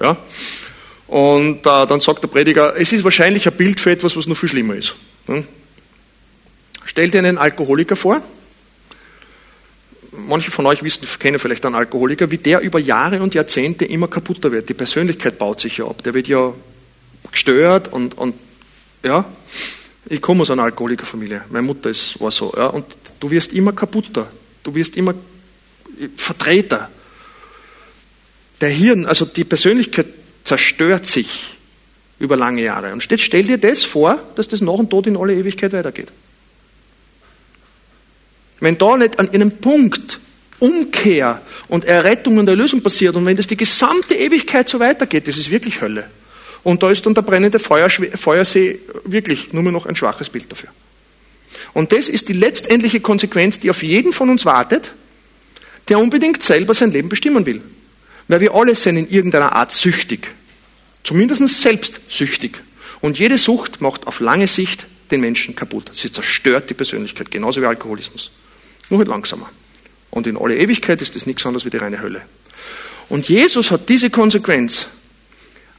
ja. 0.00 0.16
Und 1.06 1.58
äh, 1.58 1.86
dann 1.86 2.00
sagt 2.00 2.22
der 2.22 2.28
Prediger, 2.28 2.74
es 2.76 2.92
ist 2.92 3.04
wahrscheinlich 3.04 3.46
ein 3.46 3.56
Bild 3.56 3.80
für 3.80 3.90
etwas, 3.90 4.16
was 4.16 4.26
noch 4.26 4.36
viel 4.36 4.48
schlimmer 4.48 4.74
ist. 4.74 4.94
Hm? 5.26 5.46
Stell 6.92 7.10
dir 7.10 7.20
einen 7.20 7.38
Alkoholiker 7.38 7.96
vor. 7.96 8.20
Manche 10.10 10.50
von 10.50 10.66
euch 10.66 10.82
wissen, 10.82 11.08
kennen 11.18 11.38
vielleicht 11.38 11.64
einen 11.64 11.74
Alkoholiker, 11.74 12.30
wie 12.30 12.36
der 12.36 12.60
über 12.60 12.78
Jahre 12.78 13.22
und 13.22 13.34
Jahrzehnte 13.34 13.86
immer 13.86 14.08
kaputter 14.08 14.52
wird. 14.52 14.68
Die 14.68 14.74
Persönlichkeit 14.74 15.38
baut 15.38 15.58
sich 15.58 15.78
ja 15.78 15.86
ab. 15.86 16.02
Der 16.02 16.12
wird 16.12 16.28
ja 16.28 16.52
gestört 17.30 17.90
und, 17.90 18.18
und 18.18 18.34
ja. 19.02 19.24
Ich 20.04 20.20
komme 20.20 20.42
aus 20.42 20.50
einer 20.50 20.64
Alkoholikerfamilie. 20.64 21.46
Meine 21.48 21.66
Mutter 21.66 21.88
ist, 21.88 22.20
war 22.20 22.30
so. 22.30 22.52
Ja, 22.54 22.66
und 22.66 22.84
du 23.20 23.30
wirst 23.30 23.54
immer 23.54 23.72
kaputter. 23.72 24.30
Du 24.62 24.74
wirst 24.74 24.98
immer 24.98 25.14
Vertreter. 26.14 26.90
Der 28.60 28.68
Hirn, 28.68 29.06
also 29.06 29.24
die 29.24 29.44
Persönlichkeit 29.44 30.08
zerstört 30.44 31.06
sich 31.06 31.56
über 32.18 32.36
lange 32.36 32.60
Jahre. 32.60 32.92
Und 32.92 33.02
stell 33.02 33.44
dir 33.44 33.56
das 33.56 33.82
vor, 33.82 34.22
dass 34.34 34.46
das 34.48 34.60
nach 34.60 34.76
dem 34.76 34.90
Tod 34.90 35.06
in 35.06 35.16
alle 35.16 35.34
Ewigkeit 35.34 35.72
weitergeht. 35.72 36.12
Wenn 38.62 38.78
da 38.78 38.96
nicht 38.96 39.18
an 39.18 39.28
einem 39.30 39.50
Punkt 39.50 40.20
Umkehr 40.60 41.42
und 41.66 41.84
Errettung 41.84 42.38
und 42.38 42.48
Erlösung 42.48 42.80
passiert 42.80 43.16
und 43.16 43.26
wenn 43.26 43.36
das 43.36 43.48
die 43.48 43.56
gesamte 43.56 44.14
Ewigkeit 44.14 44.68
so 44.68 44.78
weitergeht, 44.78 45.26
das 45.26 45.36
ist 45.36 45.50
wirklich 45.50 45.80
Hölle. 45.80 46.04
Und 46.62 46.80
da 46.80 46.88
ist 46.92 47.04
dann 47.04 47.12
der 47.12 47.22
brennende 47.22 47.58
Feuersee 47.58 48.78
wirklich 49.04 49.52
nur 49.52 49.64
noch 49.64 49.86
ein 49.86 49.96
schwaches 49.96 50.30
Bild 50.30 50.52
dafür. 50.52 50.68
Und 51.72 51.90
das 51.90 52.08
ist 52.08 52.28
die 52.28 52.34
letztendliche 52.34 53.00
Konsequenz, 53.00 53.58
die 53.58 53.68
auf 53.68 53.82
jeden 53.82 54.12
von 54.12 54.30
uns 54.30 54.44
wartet, 54.44 54.92
der 55.88 55.98
unbedingt 55.98 56.40
selber 56.44 56.72
sein 56.72 56.92
Leben 56.92 57.08
bestimmen 57.08 57.44
will. 57.44 57.62
Weil 58.28 58.42
wir 58.42 58.54
alle 58.54 58.76
sind 58.76 58.96
in 58.96 59.10
irgendeiner 59.10 59.56
Art 59.56 59.72
süchtig. 59.72 60.28
Zumindest 61.02 61.48
selbstsüchtig. 61.62 62.58
Und 63.00 63.18
jede 63.18 63.38
Sucht 63.38 63.80
macht 63.80 64.06
auf 64.06 64.20
lange 64.20 64.46
Sicht 64.46 64.86
den 65.10 65.20
Menschen 65.20 65.56
kaputt. 65.56 65.90
Sie 65.92 66.12
zerstört 66.12 66.70
die 66.70 66.74
Persönlichkeit, 66.74 67.28
genauso 67.28 67.60
wie 67.60 67.66
Alkoholismus. 67.66 68.30
Nur 68.92 68.98
halt 68.98 69.08
langsamer. 69.08 69.48
Und 70.10 70.26
in 70.26 70.36
alle 70.36 70.54
Ewigkeit 70.54 71.00
ist 71.00 71.16
das 71.16 71.24
nichts 71.24 71.46
anderes 71.46 71.64
wie 71.64 71.70
die 71.70 71.78
reine 71.78 72.02
Hölle. 72.02 72.20
Und 73.08 73.26
Jesus 73.26 73.70
hat 73.70 73.88
diese 73.88 74.10
Konsequenz 74.10 74.86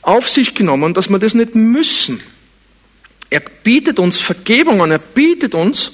auf 0.02 0.28
sich 0.28 0.56
genommen, 0.56 0.96
dass 0.96 1.10
wir 1.10 1.20
das 1.20 1.36
nicht 1.36 1.54
müssen. 1.54 2.22
Er 3.30 3.42
bietet 3.64 4.00
uns 4.00 4.20
Vergebung 4.20 4.82
an, 4.82 4.90
er 4.90 4.98
bietet 4.98 5.54
uns 5.54 5.92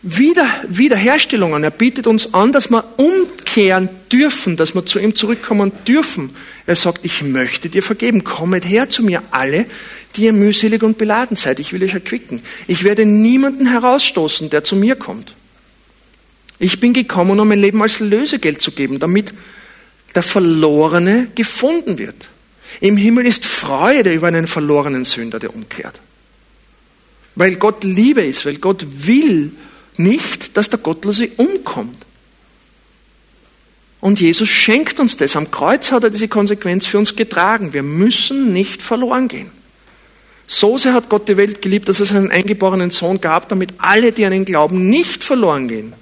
Wieder, 0.00 0.48
Wiederherstellung 0.66 1.54
an, 1.54 1.62
er 1.62 1.70
bietet 1.70 2.06
uns 2.06 2.32
an, 2.32 2.52
dass 2.52 2.70
wir 2.70 2.84
umkehren 2.96 3.90
dürfen, 4.10 4.56
dass 4.56 4.74
wir 4.74 4.86
zu 4.86 4.98
ihm 4.98 5.14
zurückkommen 5.14 5.72
dürfen. 5.86 6.30
Er 6.64 6.76
sagt, 6.76 7.04
ich 7.04 7.22
möchte 7.22 7.68
dir 7.68 7.82
vergeben, 7.82 8.24
kommet 8.24 8.64
her 8.64 8.88
zu 8.88 9.02
mir 9.02 9.22
alle, 9.30 9.66
die 10.14 10.24
ihr 10.24 10.32
mühselig 10.32 10.82
und 10.82 10.96
beladen 10.96 11.36
seid, 11.36 11.58
ich 11.58 11.74
will 11.74 11.84
euch 11.84 11.92
erquicken. 11.92 12.40
Ich 12.66 12.82
werde 12.82 13.04
niemanden 13.04 13.66
herausstoßen, 13.66 14.48
der 14.48 14.64
zu 14.64 14.76
mir 14.76 14.96
kommt. 14.96 15.34
Ich 16.58 16.80
bin 16.80 16.92
gekommen, 16.92 17.38
um 17.38 17.48
mein 17.48 17.60
Leben 17.60 17.82
als 17.82 18.00
Lösegeld 18.00 18.62
zu 18.62 18.72
geben, 18.72 18.98
damit 18.98 19.34
der 20.14 20.22
Verlorene 20.22 21.28
gefunden 21.34 21.98
wird. 21.98 22.28
Im 22.80 22.96
Himmel 22.96 23.26
ist 23.26 23.44
Freude 23.44 24.12
über 24.12 24.28
einen 24.28 24.46
verlorenen 24.46 25.04
Sünder, 25.04 25.38
der 25.38 25.54
umkehrt. 25.54 26.00
Weil 27.34 27.56
Gott 27.56 27.84
Liebe 27.84 28.22
ist, 28.22 28.46
weil 28.46 28.56
Gott 28.56 28.84
will 29.06 29.52
nicht, 29.98 30.56
dass 30.56 30.70
der 30.70 30.78
Gottlose 30.78 31.28
umkommt. 31.36 31.98
Und 34.00 34.20
Jesus 34.20 34.48
schenkt 34.48 35.00
uns 35.00 35.16
das. 35.16 35.36
Am 35.36 35.50
Kreuz 35.50 35.90
hat 35.90 36.04
er 36.04 36.10
diese 36.10 36.28
Konsequenz 36.28 36.86
für 36.86 36.98
uns 36.98 37.16
getragen. 37.16 37.72
Wir 37.72 37.82
müssen 37.82 38.52
nicht 38.52 38.82
verloren 38.82 39.28
gehen. 39.28 39.50
So 40.46 40.78
sehr 40.78 40.92
hat 40.92 41.08
Gott 41.08 41.28
die 41.28 41.36
Welt 41.36 41.60
geliebt, 41.60 41.88
dass 41.88 41.98
es 41.98 42.12
einen 42.12 42.30
eingeborenen 42.30 42.90
Sohn 42.90 43.20
gab, 43.20 43.48
damit 43.48 43.70
alle, 43.78 44.12
die 44.12 44.24
an 44.24 44.32
ihn 44.32 44.44
glauben, 44.44 44.88
nicht 44.88 45.24
verloren 45.24 45.66
gehen, 45.66 45.92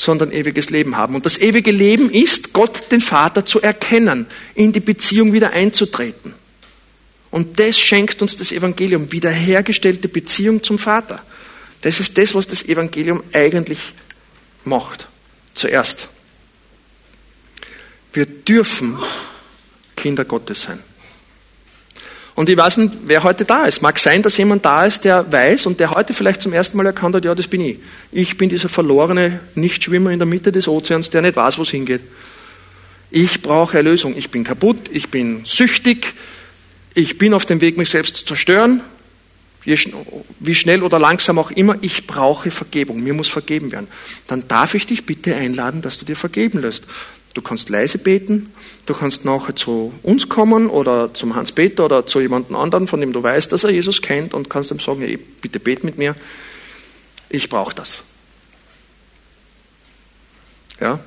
sondern 0.00 0.32
ewiges 0.32 0.70
Leben 0.70 0.96
haben. 0.96 1.14
Und 1.14 1.26
das 1.26 1.36
ewige 1.36 1.70
Leben 1.70 2.10
ist, 2.10 2.54
Gott, 2.54 2.90
den 2.90 3.02
Vater, 3.02 3.44
zu 3.44 3.60
erkennen, 3.60 4.24
in 4.54 4.72
die 4.72 4.80
Beziehung 4.80 5.34
wieder 5.34 5.50
einzutreten. 5.52 6.32
Und 7.30 7.60
das 7.60 7.78
schenkt 7.78 8.22
uns 8.22 8.34
das 8.34 8.50
Evangelium, 8.50 9.12
wiederhergestellte 9.12 10.08
Beziehung 10.08 10.62
zum 10.62 10.78
Vater. 10.78 11.22
Das 11.82 12.00
ist 12.00 12.16
das, 12.16 12.34
was 12.34 12.46
das 12.46 12.64
Evangelium 12.64 13.22
eigentlich 13.34 13.78
macht. 14.64 15.06
Zuerst. 15.52 16.08
Wir 18.14 18.24
dürfen 18.24 18.98
Kinder 19.96 20.24
Gottes 20.24 20.62
sein. 20.62 20.78
Und 22.40 22.48
ich 22.48 22.56
weiß 22.56 22.78
nicht, 22.78 22.96
wer 23.04 23.22
heute 23.22 23.44
da 23.44 23.66
ist. 23.66 23.82
Mag 23.82 23.98
sein, 23.98 24.22
dass 24.22 24.38
jemand 24.38 24.64
da 24.64 24.86
ist, 24.86 25.04
der 25.04 25.30
weiß 25.30 25.66
und 25.66 25.78
der 25.78 25.90
heute 25.90 26.14
vielleicht 26.14 26.40
zum 26.40 26.54
ersten 26.54 26.78
Mal 26.78 26.86
erkannt 26.86 27.14
hat, 27.14 27.26
ja, 27.26 27.34
das 27.34 27.46
bin 27.46 27.60
ich. 27.60 27.76
Ich 28.12 28.38
bin 28.38 28.48
dieser 28.48 28.70
verlorene 28.70 29.40
Nichtschwimmer 29.56 30.10
in 30.10 30.18
der 30.18 30.24
Mitte 30.24 30.50
des 30.50 30.66
Ozeans, 30.66 31.10
der 31.10 31.20
nicht 31.20 31.36
weiß, 31.36 31.58
wo 31.58 31.62
es 31.64 31.68
hingeht. 31.68 32.00
Ich 33.10 33.42
brauche 33.42 33.76
Erlösung. 33.76 34.16
Ich 34.16 34.30
bin 34.30 34.44
kaputt, 34.44 34.88
ich 34.90 35.10
bin 35.10 35.42
süchtig, 35.44 36.14
ich 36.94 37.18
bin 37.18 37.34
auf 37.34 37.44
dem 37.44 37.60
Weg, 37.60 37.76
mich 37.76 37.90
selbst 37.90 38.16
zu 38.16 38.24
zerstören. 38.24 38.80
Wie 39.66 40.54
schnell 40.54 40.82
oder 40.82 40.98
langsam 40.98 41.38
auch 41.38 41.50
immer, 41.50 41.76
ich 41.82 42.06
brauche 42.06 42.50
Vergebung. 42.50 43.02
Mir 43.02 43.12
muss 43.12 43.28
vergeben 43.28 43.70
werden. 43.70 43.88
Dann 44.28 44.48
darf 44.48 44.74
ich 44.74 44.86
dich 44.86 45.04
bitte 45.04 45.36
einladen, 45.36 45.82
dass 45.82 45.98
du 45.98 46.06
dir 46.06 46.16
vergeben 46.16 46.62
lässt. 46.62 46.84
Du 47.34 47.42
kannst 47.42 47.68
leise 47.68 47.98
beten, 47.98 48.52
du 48.86 48.94
kannst 48.94 49.24
nachher 49.24 49.54
zu 49.54 49.92
uns 50.02 50.28
kommen 50.28 50.68
oder 50.68 51.14
zum 51.14 51.36
Hans-Peter 51.36 51.84
oder 51.84 52.04
zu 52.06 52.20
jemandem 52.20 52.56
anderen, 52.56 52.88
von 52.88 53.00
dem 53.00 53.12
du 53.12 53.22
weißt, 53.22 53.52
dass 53.52 53.62
er 53.62 53.70
Jesus 53.70 54.02
kennt 54.02 54.34
und 54.34 54.50
kannst 54.50 54.72
ihm 54.72 54.80
sagen, 54.80 55.00
hey, 55.02 55.16
bitte 55.16 55.60
bet 55.60 55.84
mit 55.84 55.96
mir, 55.96 56.16
ich 57.28 57.48
brauche 57.48 57.74
das. 57.74 58.02
Ja? 60.80 60.98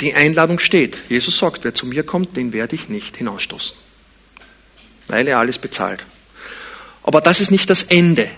Die 0.00 0.14
Einladung 0.14 0.58
steht. 0.60 0.96
Jesus 1.10 1.36
sagt, 1.36 1.64
wer 1.64 1.74
zu 1.74 1.86
mir 1.86 2.04
kommt, 2.04 2.36
den 2.36 2.54
werde 2.54 2.74
ich 2.74 2.88
nicht 2.88 3.16
hinausstoßen, 3.16 3.76
weil 5.08 5.28
er 5.28 5.38
alles 5.38 5.58
bezahlt. 5.58 6.06
Aber 7.02 7.20
das 7.20 7.40
ist 7.40 7.50
nicht 7.50 7.68
das 7.68 7.82
Ende. 7.82 8.28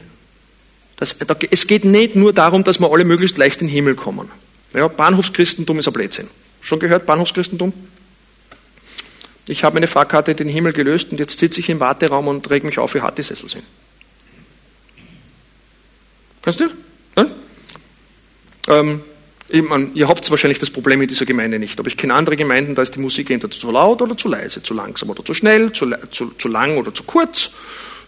Das, 0.96 1.16
es 1.50 1.66
geht 1.66 1.84
nicht 1.84 2.16
nur 2.16 2.32
darum, 2.32 2.64
dass 2.64 2.80
wir 2.80 2.90
alle 2.92 3.04
möglichst 3.04 3.38
leicht 3.38 3.62
in 3.62 3.68
den 3.68 3.74
Himmel 3.74 3.94
kommen. 3.94 4.28
Ja, 4.74 4.88
Bahnhofschristentum 4.88 5.78
ist 5.78 5.86
ein 5.86 5.92
Blödsinn. 5.92 6.28
Schon 6.60 6.78
gehört, 6.78 7.06
Bahnhofschristentum? 7.06 7.72
Ich 9.46 9.64
habe 9.64 9.74
meine 9.74 9.86
Fahrkarte 9.86 10.30
in 10.30 10.36
den 10.36 10.48
Himmel 10.48 10.72
gelöst 10.72 11.10
und 11.10 11.18
jetzt 11.18 11.38
sitze 11.38 11.60
ich 11.60 11.68
im 11.68 11.80
Warteraum 11.80 12.28
und 12.28 12.48
reg 12.50 12.62
mich 12.62 12.78
auf, 12.78 12.94
wie 12.94 13.00
hart 13.00 13.18
die 13.18 13.22
Sessel 13.22 13.48
sind. 13.48 13.64
Kannst 16.42 16.60
du? 16.60 16.68
Ja? 17.16 17.26
Ähm, 18.68 19.02
ich 19.48 19.62
mein, 19.62 19.92
ihr 19.94 20.06
habt 20.06 20.30
wahrscheinlich 20.30 20.60
das 20.60 20.70
Problem 20.70 21.02
in 21.02 21.08
dieser 21.08 21.26
Gemeinde 21.26 21.58
nicht, 21.58 21.80
aber 21.80 21.88
ich 21.88 21.96
kenne 21.96 22.14
andere 22.14 22.36
Gemeinden, 22.36 22.76
da 22.76 22.82
ist 22.82 22.94
die 22.94 23.00
Musik 23.00 23.30
entweder 23.30 23.52
zu 23.52 23.70
laut 23.72 24.00
oder 24.00 24.16
zu 24.16 24.28
leise, 24.28 24.62
zu 24.62 24.74
langsam 24.74 25.10
oder 25.10 25.24
zu 25.24 25.34
schnell, 25.34 25.72
zu, 25.72 25.90
zu, 26.12 26.30
zu 26.38 26.48
lang 26.48 26.76
oder 26.78 26.94
zu 26.94 27.02
kurz, 27.02 27.50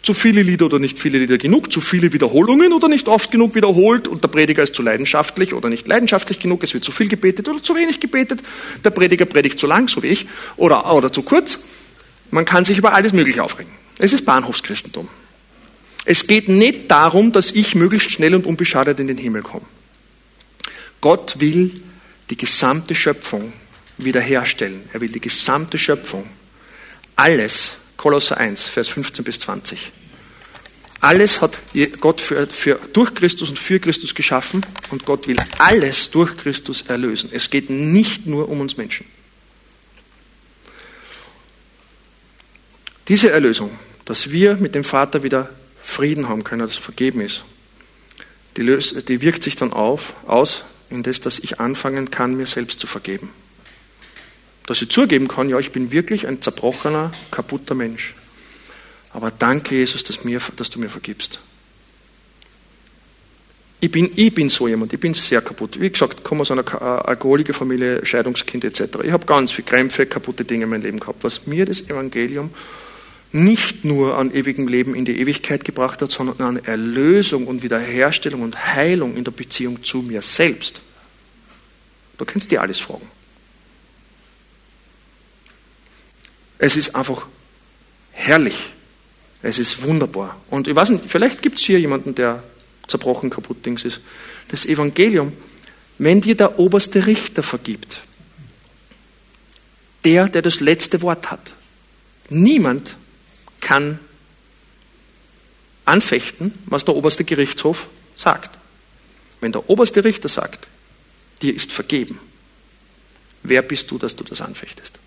Zu 0.02 0.14
viele 0.14 0.42
Lieder 0.42 0.66
oder 0.66 0.80
nicht 0.80 0.98
viele 0.98 1.18
Lieder 1.18 1.38
genug, 1.38 1.72
zu 1.72 1.80
viele 1.80 2.12
Wiederholungen 2.12 2.72
oder 2.72 2.88
nicht 2.88 3.06
oft 3.06 3.30
genug 3.30 3.54
wiederholt 3.54 4.08
und 4.08 4.24
der 4.24 4.28
Prediger 4.28 4.64
ist 4.64 4.74
zu 4.74 4.82
leidenschaftlich 4.82 5.54
oder 5.54 5.68
nicht 5.68 5.86
leidenschaftlich 5.86 6.40
genug, 6.40 6.64
es 6.64 6.74
wird 6.74 6.82
zu 6.82 6.90
viel 6.90 7.08
gebetet 7.08 7.48
oder 7.48 7.62
zu 7.62 7.76
wenig 7.76 8.00
gebetet, 8.00 8.40
der 8.84 8.90
Prediger 8.90 9.26
predigt 9.26 9.60
zu 9.60 9.68
lang, 9.68 9.88
so 9.88 10.02
wie 10.02 10.08
ich, 10.08 10.26
oder, 10.56 10.92
oder 10.92 11.12
zu 11.12 11.22
kurz. 11.22 11.64
Man 12.32 12.44
kann 12.44 12.64
sich 12.64 12.78
über 12.78 12.94
alles 12.94 13.12
Mögliche 13.12 13.44
aufregen. 13.44 13.70
Es 13.98 14.12
ist 14.12 14.24
Bahnhofschristentum. 14.24 15.08
Es 16.04 16.26
geht 16.26 16.48
nicht 16.48 16.90
darum, 16.90 17.30
dass 17.30 17.52
ich 17.52 17.76
möglichst 17.76 18.10
schnell 18.10 18.34
und 18.34 18.44
unbeschadet 18.44 18.98
in 18.98 19.06
den 19.06 19.18
Himmel 19.18 19.42
komme. 19.42 19.66
Gott 21.00 21.38
will 21.38 21.70
die 22.30 22.36
gesamte 22.36 22.94
Schöpfung 22.94 23.52
wiederherstellen. 23.98 24.82
Er 24.92 25.00
will 25.00 25.10
die 25.10 25.20
gesamte 25.20 25.78
Schöpfung, 25.78 26.24
alles 27.14 27.72
Kolosser 28.02 28.36
1, 28.36 28.64
Vers 28.64 28.88
15 28.88 29.24
bis 29.24 29.38
20. 29.38 29.92
Alles 30.98 31.40
hat 31.40 31.62
Gott 32.00 32.20
für, 32.20 32.48
für, 32.48 32.80
durch 32.92 33.14
Christus 33.14 33.48
und 33.48 33.60
für 33.60 33.78
Christus 33.78 34.16
geschaffen 34.16 34.66
und 34.90 35.04
Gott 35.04 35.28
will 35.28 35.36
alles 35.58 36.10
durch 36.10 36.36
Christus 36.36 36.82
erlösen. 36.82 37.30
Es 37.32 37.48
geht 37.48 37.70
nicht 37.70 38.26
nur 38.26 38.48
um 38.48 38.58
uns 38.58 38.76
Menschen. 38.76 39.06
Diese 43.06 43.30
Erlösung, 43.30 43.70
dass 44.04 44.32
wir 44.32 44.56
mit 44.56 44.74
dem 44.74 44.82
Vater 44.82 45.22
wieder 45.22 45.50
Frieden 45.80 46.28
haben 46.28 46.42
können, 46.42 46.62
dass 46.62 46.74
vergeben 46.74 47.20
ist, 47.20 47.44
die, 48.56 48.62
löst, 48.62 49.08
die 49.08 49.20
wirkt 49.20 49.44
sich 49.44 49.54
dann 49.54 49.72
auf, 49.72 50.14
aus, 50.26 50.64
in 50.90 51.04
das, 51.04 51.20
dass 51.20 51.38
ich 51.38 51.60
anfangen 51.60 52.10
kann, 52.10 52.36
mir 52.36 52.46
selbst 52.46 52.80
zu 52.80 52.88
vergeben 52.88 53.30
dass 54.66 54.82
ich 54.82 54.90
zugeben 54.90 55.28
kann, 55.28 55.48
ja, 55.48 55.58
ich 55.58 55.72
bin 55.72 55.90
wirklich 55.90 56.26
ein 56.26 56.40
zerbrochener, 56.40 57.12
kaputter 57.30 57.74
Mensch. 57.74 58.14
Aber 59.12 59.30
danke, 59.30 59.74
Jesus, 59.76 60.04
dass, 60.04 60.24
mir, 60.24 60.40
dass 60.56 60.70
du 60.70 60.78
mir 60.78 60.88
vergibst. 60.88 61.40
Ich 63.80 63.90
bin, 63.90 64.10
ich 64.14 64.32
bin 64.32 64.48
so 64.48 64.68
jemand, 64.68 64.92
ich 64.92 65.00
bin 65.00 65.12
sehr 65.12 65.40
kaputt. 65.42 65.80
Wie 65.80 65.90
gesagt, 65.90 66.22
komme 66.22 66.42
aus 66.42 66.52
einer 66.52 66.62
äh, 66.62 66.84
Alkoholikerfamilie, 66.84 68.06
Scheidungskind 68.06 68.64
etc. 68.64 68.98
Ich 69.02 69.10
habe 69.10 69.26
ganz 69.26 69.50
viele 69.50 69.66
Krämpfe, 69.66 70.06
kaputte 70.06 70.44
Dinge 70.44 70.64
in 70.64 70.70
meinem 70.70 70.82
Leben 70.82 71.00
gehabt. 71.00 71.24
Was 71.24 71.48
mir 71.48 71.66
das 71.66 71.80
Evangelium 71.80 72.50
nicht 73.32 73.84
nur 73.84 74.18
an 74.18 74.32
ewigem 74.32 74.68
Leben 74.68 74.94
in 74.94 75.04
die 75.04 75.18
Ewigkeit 75.18 75.64
gebracht 75.64 76.00
hat, 76.00 76.12
sondern 76.12 76.40
an 76.40 76.64
Erlösung 76.64 77.46
und 77.46 77.62
Wiederherstellung 77.62 78.42
und 78.42 78.74
Heilung 78.74 79.16
in 79.16 79.24
der 79.24 79.32
Beziehung 79.32 79.82
zu 79.82 79.98
mir 79.98 80.22
selbst. 80.22 80.82
Du 82.18 82.24
kannst 82.24 82.50
dir 82.52 82.60
alles 82.60 82.78
fragen. 82.78 83.08
Es 86.62 86.76
ist 86.76 86.94
einfach 86.94 87.26
herrlich. 88.12 88.70
Es 89.42 89.58
ist 89.58 89.82
wunderbar. 89.82 90.40
Und 90.48 90.68
ich 90.68 90.76
weiß 90.76 90.90
nicht, 90.90 91.06
vielleicht 91.08 91.42
gibt 91.42 91.58
es 91.58 91.64
hier 91.64 91.80
jemanden, 91.80 92.14
der 92.14 92.44
zerbrochen, 92.86 93.30
kaputt 93.30 93.66
Dings 93.66 93.84
ist. 93.84 94.00
Das 94.46 94.64
Evangelium, 94.64 95.32
wenn 95.98 96.20
dir 96.20 96.36
der 96.36 96.60
oberste 96.60 97.04
Richter 97.04 97.42
vergibt, 97.42 98.02
der, 100.04 100.28
der 100.28 100.40
das 100.40 100.60
letzte 100.60 101.02
Wort 101.02 101.32
hat, 101.32 101.52
niemand 102.28 102.94
kann 103.60 103.98
anfechten, 105.84 106.56
was 106.66 106.84
der 106.84 106.94
oberste 106.94 107.24
Gerichtshof 107.24 107.88
sagt. 108.14 108.56
Wenn 109.40 109.50
der 109.50 109.68
oberste 109.68 110.04
Richter 110.04 110.28
sagt, 110.28 110.68
dir 111.42 111.56
ist 111.56 111.72
vergeben, 111.72 112.20
wer 113.42 113.62
bist 113.62 113.90
du, 113.90 113.98
dass 113.98 114.14
du 114.14 114.22
das 114.22 114.40
anfechtest? 114.40 115.01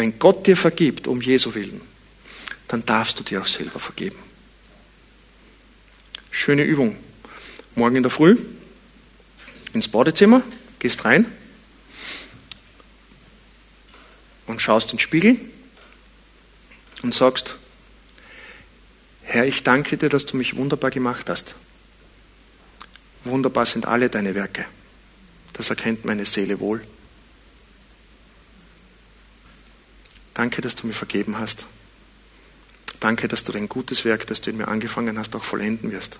Wenn 0.00 0.18
Gott 0.18 0.46
dir 0.46 0.56
vergibt, 0.56 1.06
um 1.08 1.20
Jesu 1.20 1.52
willen, 1.54 1.78
dann 2.68 2.86
darfst 2.86 3.20
du 3.20 3.22
dir 3.22 3.42
auch 3.42 3.46
selber 3.46 3.78
vergeben. 3.78 4.16
Schöne 6.30 6.62
Übung. 6.62 6.96
Morgen 7.74 7.96
in 7.96 8.02
der 8.02 8.08
Früh 8.08 8.38
ins 9.74 9.88
Badezimmer, 9.88 10.42
gehst 10.78 11.04
rein 11.04 11.26
und 14.46 14.62
schaust 14.62 14.90
in 14.90 14.96
den 14.96 15.00
Spiegel 15.00 15.36
und 17.02 17.12
sagst, 17.12 17.56
Herr, 19.20 19.44
ich 19.44 19.64
danke 19.64 19.98
dir, 19.98 20.08
dass 20.08 20.24
du 20.24 20.38
mich 20.38 20.56
wunderbar 20.56 20.90
gemacht 20.90 21.28
hast. 21.28 21.54
Wunderbar 23.24 23.66
sind 23.66 23.84
alle 23.84 24.08
deine 24.08 24.34
Werke. 24.34 24.64
Das 25.52 25.68
erkennt 25.68 26.06
meine 26.06 26.24
Seele 26.24 26.58
wohl. 26.58 26.80
Danke, 30.40 30.62
dass 30.62 30.74
du 30.74 30.86
mir 30.86 30.94
vergeben 30.94 31.38
hast. 31.38 31.66
Danke, 32.98 33.28
dass 33.28 33.44
du 33.44 33.52
dein 33.52 33.68
gutes 33.68 34.06
Werk, 34.06 34.26
das 34.26 34.40
du 34.40 34.48
in 34.48 34.56
mir 34.56 34.68
angefangen 34.68 35.18
hast, 35.18 35.36
auch 35.36 35.44
vollenden 35.44 35.92
wirst. 35.92 36.18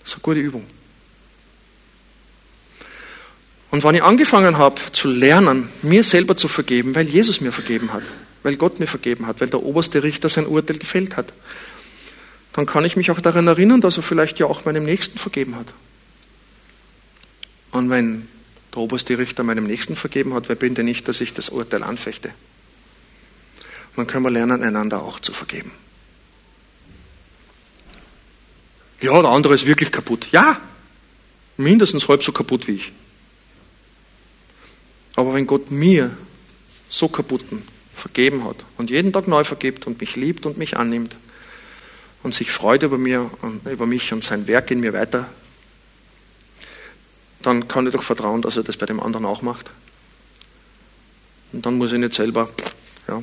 Das 0.00 0.12
ist 0.12 0.14
eine 0.14 0.22
gute 0.22 0.40
Übung. 0.40 0.66
Und 3.70 3.84
wenn 3.84 3.94
ich 3.94 4.02
angefangen 4.02 4.56
habe 4.56 4.80
zu 4.92 5.10
lernen, 5.10 5.68
mir 5.82 6.04
selber 6.04 6.38
zu 6.38 6.48
vergeben, 6.48 6.94
weil 6.94 7.06
Jesus 7.06 7.42
mir 7.42 7.52
vergeben 7.52 7.92
hat, 7.92 8.04
weil 8.42 8.56
Gott 8.56 8.80
mir 8.80 8.86
vergeben 8.86 9.26
hat, 9.26 9.42
weil 9.42 9.50
der 9.50 9.62
oberste 9.62 10.02
Richter 10.02 10.30
sein 10.30 10.46
Urteil 10.46 10.78
gefällt 10.78 11.18
hat, 11.18 11.34
dann 12.54 12.64
kann 12.64 12.86
ich 12.86 12.96
mich 12.96 13.10
auch 13.10 13.20
daran 13.20 13.46
erinnern, 13.46 13.82
dass 13.82 13.98
er 13.98 14.02
vielleicht 14.02 14.38
ja 14.38 14.46
auch 14.46 14.64
meinem 14.64 14.84
Nächsten 14.84 15.18
vergeben 15.18 15.56
hat. 15.56 15.74
Und 17.72 17.90
wenn 17.90 18.26
der 18.72 18.78
oberste 18.78 19.18
Richter 19.18 19.42
meinem 19.42 19.64
Nächsten 19.64 19.96
vergeben 19.96 20.34
hat, 20.34 20.48
wer 20.48 20.56
bin 20.56 20.74
denn 20.74 20.88
ich, 20.88 21.04
dass 21.04 21.20
ich 21.20 21.34
das 21.34 21.50
Urteil 21.50 21.82
anfechte? 21.82 22.28
Und 23.90 23.98
dann 23.98 24.06
können 24.06 24.24
wir 24.24 24.30
lernen, 24.30 24.62
einander 24.62 25.02
auch 25.02 25.20
zu 25.20 25.32
vergeben. 25.32 25.70
Ja, 29.02 29.20
der 29.20 29.30
andere 29.30 29.54
ist 29.54 29.66
wirklich 29.66 29.92
kaputt. 29.92 30.28
Ja, 30.32 30.60
mindestens 31.56 32.08
halb 32.08 32.22
so 32.22 32.32
kaputt 32.32 32.68
wie 32.68 32.72
ich. 32.72 32.92
Aber 35.16 35.34
wenn 35.34 35.46
Gott 35.46 35.70
mir 35.70 36.16
so 36.88 37.08
kaputten 37.08 37.62
vergeben 37.94 38.44
hat 38.44 38.64
und 38.78 38.90
jeden 38.90 39.12
Tag 39.12 39.28
neu 39.28 39.44
vergibt 39.44 39.86
und 39.86 40.00
mich 40.00 40.16
liebt 40.16 40.46
und 40.46 40.56
mich 40.56 40.76
annimmt 40.76 41.16
und 42.22 42.32
sich 42.32 42.50
freut 42.50 42.82
über 42.82 42.96
mir 42.96 43.30
und 43.42 43.66
über 43.66 43.86
mich 43.86 44.12
und 44.12 44.24
sein 44.24 44.46
Werk 44.46 44.70
in 44.70 44.80
mir 44.80 44.92
weiter 44.92 45.28
dann 47.46 47.68
kann 47.68 47.86
ich 47.86 47.92
doch 47.92 48.02
vertrauen, 48.02 48.42
dass 48.42 48.56
er 48.56 48.62
das 48.62 48.76
bei 48.76 48.86
dem 48.86 49.00
anderen 49.00 49.26
auch 49.26 49.42
macht. 49.42 49.70
Und 51.52 51.66
dann 51.66 51.78
muss 51.78 51.92
ich 51.92 51.98
nicht 51.98 52.14
selber, 52.14 52.50
ja. 53.08 53.22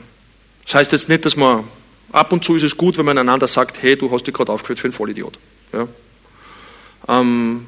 Das 0.66 0.76
heißt 0.76 0.92
jetzt 0.92 1.10
nicht, 1.10 1.26
dass 1.26 1.36
man, 1.36 1.64
ab 2.12 2.32
und 2.32 2.44
zu 2.44 2.56
ist 2.56 2.64
es 2.64 2.78
gut, 2.78 2.98
wenn 2.98 3.06
man 3.06 3.18
einander 3.18 3.48
sagt, 3.48 3.82
hey, 3.82 3.98
du 3.98 4.12
hast 4.12 4.28
dich 4.28 4.34
gerade 4.34 4.52
aufgeführt 4.52 4.80
für 4.80 4.86
einen 4.86 4.94
Vollidiot. 4.94 5.40
Ja. 5.74 5.88
Ähm, 7.08 7.66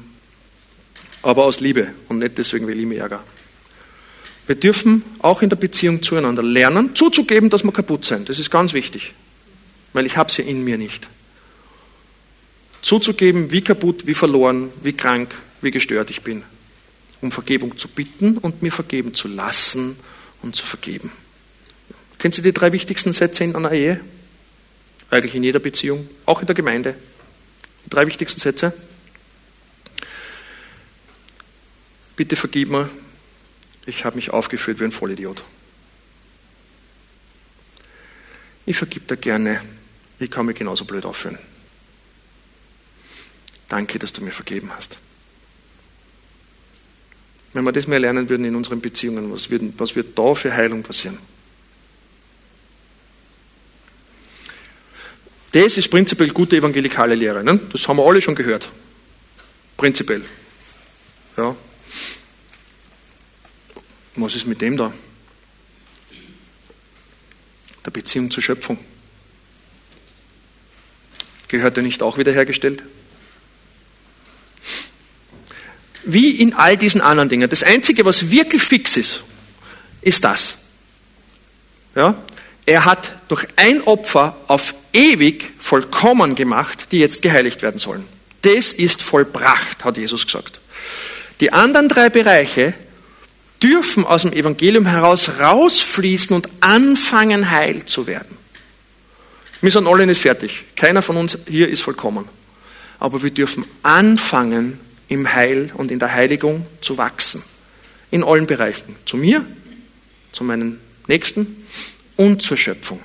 aber 1.22 1.44
aus 1.44 1.60
Liebe 1.60 1.92
und 2.08 2.18
nicht 2.18 2.38
deswegen, 2.38 2.66
weil 2.66 2.78
ich 2.78 2.86
mich 2.86 2.98
ärgere. 2.98 3.22
Wir 4.46 4.56
dürfen 4.56 5.04
auch 5.20 5.42
in 5.42 5.48
der 5.48 5.56
Beziehung 5.56 6.02
zueinander 6.02 6.42
lernen, 6.42 6.94
zuzugeben, 6.94 7.48
dass 7.48 7.64
wir 7.64 7.72
kaputt 7.72 8.04
sind. 8.04 8.28
Das 8.28 8.38
ist 8.38 8.50
ganz 8.50 8.72
wichtig, 8.72 9.14
weil 9.92 10.06
ich 10.06 10.16
habe 10.16 10.30
sie 10.30 10.42
in 10.42 10.64
mir 10.64 10.78
nicht. 10.78 11.08
Zuzugeben, 12.82 13.52
wie 13.52 13.62
kaputt, 13.62 14.06
wie 14.06 14.14
verloren, 14.14 14.70
wie 14.82 14.92
krank, 14.92 15.34
wie 15.62 15.70
gestört 15.70 16.10
ich 16.10 16.22
bin, 16.22 16.42
um 17.20 17.30
Vergebung 17.30 17.78
zu 17.78 17.88
bitten 17.88 18.36
und 18.38 18.62
mir 18.62 18.72
vergeben 18.72 19.14
zu 19.14 19.28
lassen 19.28 19.96
und 20.42 20.56
zu 20.56 20.66
vergeben. 20.66 21.12
Kennen 22.18 22.32
Sie 22.32 22.42
die 22.42 22.52
drei 22.52 22.72
wichtigsten 22.72 23.12
Sätze 23.12 23.44
in 23.44 23.56
einer 23.56 23.72
Ehe? 23.72 24.00
Eigentlich 25.10 25.34
in 25.34 25.42
jeder 25.42 25.58
Beziehung, 25.58 26.08
auch 26.24 26.40
in 26.40 26.46
der 26.46 26.54
Gemeinde. 26.54 26.96
Die 27.84 27.90
drei 27.90 28.06
wichtigsten 28.06 28.40
Sätze. 28.40 28.72
Bitte 32.16 32.36
vergib 32.36 32.70
mir, 32.70 32.90
ich 33.86 34.04
habe 34.04 34.16
mich 34.16 34.30
aufgeführt 34.30 34.80
wie 34.80 34.84
ein 34.84 34.92
Vollidiot. 34.92 35.42
Ich 38.66 38.76
vergib 38.76 39.08
dir 39.08 39.16
gerne, 39.16 39.60
ich 40.18 40.30
kann 40.30 40.46
mich 40.46 40.56
genauso 40.56 40.84
blöd 40.84 41.04
aufführen. 41.04 41.38
Danke, 43.68 43.98
dass 43.98 44.12
du 44.12 44.22
mir 44.22 44.30
vergeben 44.30 44.70
hast. 44.76 44.98
Wenn 47.52 47.64
wir 47.64 47.72
das 47.72 47.86
mehr 47.86 47.98
lernen 47.98 48.28
würden 48.28 48.44
in 48.44 48.56
unseren 48.56 48.80
Beziehungen, 48.80 49.30
was 49.32 49.50
wird, 49.50 49.62
was 49.76 49.94
wird 49.94 50.18
da 50.18 50.34
für 50.34 50.52
Heilung 50.54 50.82
passieren? 50.82 51.18
Das 55.52 55.76
ist 55.76 55.88
prinzipiell 55.88 56.30
gute 56.30 56.56
evangelikale 56.56 57.14
Lehre. 57.14 57.44
Ne? 57.44 57.60
Das 57.70 57.86
haben 57.86 57.98
wir 57.98 58.06
alle 58.06 58.22
schon 58.22 58.34
gehört. 58.34 58.70
Prinzipiell. 59.76 60.24
Ja. 61.36 61.54
Was 64.16 64.34
ist 64.34 64.46
mit 64.46 64.62
dem 64.62 64.78
da? 64.78 64.92
Der 67.84 67.90
Beziehung 67.90 68.30
zur 68.30 68.42
Schöpfung. 68.42 68.78
Gehört 71.48 71.76
er 71.76 71.82
nicht 71.82 72.02
auch 72.02 72.16
wiederhergestellt? 72.16 72.82
Wie 76.04 76.30
in 76.30 76.54
all 76.54 76.76
diesen 76.76 77.00
anderen 77.00 77.28
Dingen. 77.28 77.48
Das 77.48 77.62
Einzige, 77.62 78.04
was 78.04 78.30
wirklich 78.30 78.62
fix 78.62 78.96
ist, 78.96 79.22
ist 80.00 80.24
das. 80.24 80.58
Ja? 81.94 82.16
Er 82.66 82.84
hat 82.84 83.14
durch 83.28 83.46
ein 83.56 83.82
Opfer 83.82 84.36
auf 84.46 84.74
ewig 84.92 85.52
vollkommen 85.58 86.34
gemacht, 86.34 86.88
die 86.92 86.98
jetzt 86.98 87.22
geheiligt 87.22 87.62
werden 87.62 87.78
sollen. 87.78 88.04
Das 88.42 88.72
ist 88.72 89.02
vollbracht, 89.02 89.84
hat 89.84 89.96
Jesus 89.96 90.26
gesagt. 90.26 90.60
Die 91.40 91.52
anderen 91.52 91.88
drei 91.88 92.08
Bereiche 92.08 92.74
dürfen 93.62 94.04
aus 94.04 94.22
dem 94.22 94.32
Evangelium 94.32 94.86
heraus 94.86 95.30
rausfließen 95.40 96.34
und 96.34 96.48
anfangen, 96.60 97.50
heil 97.50 97.86
zu 97.86 98.06
werden. 98.06 98.36
Wir 99.60 99.70
sind 99.70 99.86
alle 99.86 100.06
nicht 100.06 100.20
fertig. 100.20 100.64
Keiner 100.74 101.02
von 101.02 101.16
uns 101.16 101.38
hier 101.46 101.68
ist 101.68 101.82
vollkommen. 101.82 102.28
Aber 102.98 103.22
wir 103.22 103.30
dürfen 103.30 103.64
anfangen, 103.82 104.80
im 105.12 105.34
Heil 105.34 105.70
und 105.74 105.90
in 105.90 105.98
der 105.98 106.12
Heiligung 106.12 106.66
zu 106.80 106.96
wachsen. 106.98 107.42
In 108.10 108.24
allen 108.24 108.46
Bereichen. 108.46 108.96
Zu 109.04 109.16
mir, 109.16 109.44
zu 110.32 110.42
meinen 110.44 110.80
Nächsten 111.06 111.64
und 112.16 112.42
zur 112.42 112.56
Schöpfung. 112.56 113.00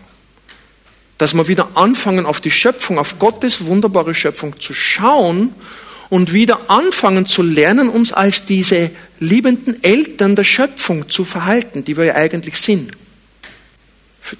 Dass 1.17 1.33
wir 1.33 1.47
wieder 1.47 1.69
anfangen, 1.75 2.25
auf 2.25 2.41
die 2.41 2.51
Schöpfung, 2.51 2.99
auf 2.99 3.19
Gottes 3.19 3.65
wunderbare 3.65 4.13
Schöpfung 4.13 4.59
zu 4.59 4.73
schauen 4.73 5.53
und 6.09 6.31
wieder 6.31 6.69
anfangen 6.69 7.25
zu 7.25 7.41
lernen, 7.41 7.89
uns 7.89 8.13
als 8.13 8.45
diese 8.45 8.91
liebenden 9.19 9.83
Eltern 9.83 10.35
der 10.35 10.43
Schöpfung 10.43 11.09
zu 11.09 11.25
verhalten, 11.25 11.83
die 11.83 11.97
wir 11.97 12.05
ja 12.05 12.15
eigentlich 12.15 12.57
sind. 12.57 12.91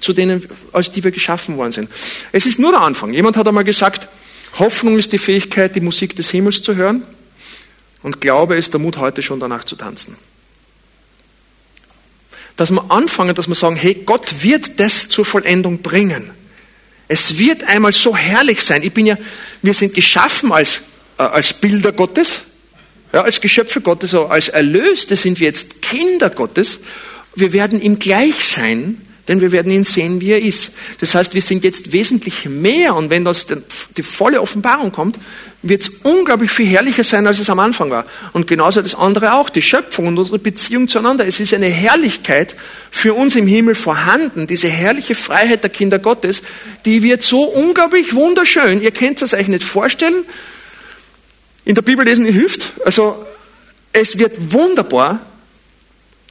Zu 0.00 0.12
denen, 0.12 0.46
als 0.72 0.92
die 0.92 1.02
wir 1.02 1.10
geschaffen 1.10 1.56
worden 1.56 1.72
sind. 1.72 1.90
Es 2.32 2.46
ist 2.46 2.58
nur 2.58 2.72
der 2.72 2.82
Anfang. 2.82 3.12
Jemand 3.12 3.36
hat 3.36 3.48
einmal 3.48 3.64
gesagt, 3.64 4.06
Hoffnung 4.58 4.98
ist 4.98 5.12
die 5.12 5.18
Fähigkeit, 5.18 5.74
die 5.74 5.80
Musik 5.80 6.14
des 6.14 6.30
Himmels 6.30 6.62
zu 6.62 6.76
hören. 6.76 7.02
Und 8.02 8.20
Glaube 8.20 8.56
ist 8.56 8.72
der 8.72 8.80
Mut, 8.80 8.96
heute 8.98 9.22
schon 9.22 9.40
danach 9.40 9.64
zu 9.64 9.76
tanzen. 9.76 10.16
Dass 12.56 12.70
wir 12.70 12.90
anfangen, 12.90 13.34
dass 13.34 13.48
wir 13.48 13.54
sagen, 13.54 13.76
hey, 13.76 13.94
Gott 13.94 14.42
wird 14.42 14.80
das 14.80 15.08
zur 15.08 15.24
Vollendung 15.24 15.82
bringen. 15.82 16.30
Es 17.08 17.38
wird 17.38 17.64
einmal 17.64 17.92
so 17.92 18.16
herrlich 18.16 18.62
sein. 18.62 18.82
Ich 18.82 18.92
bin 18.92 19.06
ja, 19.06 19.16
wir 19.62 19.74
sind 19.74 19.94
geschaffen 19.94 20.52
als, 20.52 20.82
äh, 21.18 21.22
als 21.22 21.54
Bilder 21.54 21.92
Gottes, 21.92 22.42
ja, 23.12 23.22
als 23.22 23.40
Geschöpfe 23.40 23.80
Gottes, 23.80 24.14
als 24.14 24.48
Erlöste 24.48 25.16
sind 25.16 25.40
wir 25.40 25.46
jetzt 25.46 25.80
Kinder 25.80 26.28
Gottes. 26.28 26.80
Wir 27.34 27.52
werden 27.52 27.80
ihm 27.80 27.98
gleich 27.98 28.44
sein 28.44 29.07
denn 29.28 29.40
wir 29.40 29.52
werden 29.52 29.70
ihn 29.70 29.84
sehen, 29.84 30.20
wie 30.20 30.32
er 30.32 30.42
ist. 30.42 30.72
Das 31.00 31.14
heißt, 31.14 31.34
wir 31.34 31.42
sind 31.42 31.62
jetzt 31.62 31.92
wesentlich 31.92 32.46
mehr 32.46 32.94
und 32.94 33.10
wenn 33.10 33.24
das 33.24 33.46
die 33.96 34.02
volle 34.02 34.40
Offenbarung 34.40 34.90
kommt, 34.90 35.18
wird 35.62 35.82
es 35.82 35.88
unglaublich 36.02 36.50
viel 36.50 36.66
herrlicher 36.66 37.04
sein, 37.04 37.26
als 37.26 37.38
es 37.38 37.50
am 37.50 37.58
Anfang 37.58 37.90
war. 37.90 38.06
Und 38.32 38.46
genauso 38.46 38.80
das 38.80 38.94
andere 38.94 39.34
auch, 39.34 39.50
die 39.50 39.62
Schöpfung 39.62 40.06
und 40.06 40.18
unsere 40.18 40.38
Beziehung 40.38 40.88
zueinander. 40.88 41.26
Es 41.26 41.40
ist 41.40 41.52
eine 41.52 41.66
Herrlichkeit 41.66 42.56
für 42.90 43.14
uns 43.14 43.36
im 43.36 43.46
Himmel 43.46 43.74
vorhanden, 43.74 44.46
diese 44.46 44.68
herrliche 44.68 45.14
Freiheit 45.14 45.62
der 45.62 45.70
Kinder 45.70 45.98
Gottes, 45.98 46.42
die 46.84 47.02
wird 47.02 47.22
so 47.22 47.42
unglaublich 47.42 48.14
wunderschön. 48.14 48.82
Ihr 48.82 48.92
könnt 48.92 49.20
es 49.20 49.34
euch 49.34 49.48
nicht 49.48 49.64
vorstellen. 49.64 50.24
In 51.64 51.74
der 51.74 51.82
Bibel 51.82 52.04
lesen 52.04 52.24
hilft. 52.24 52.72
Also, 52.84 53.26
es 53.92 54.18
wird 54.18 54.52
wunderbar, 54.52 55.20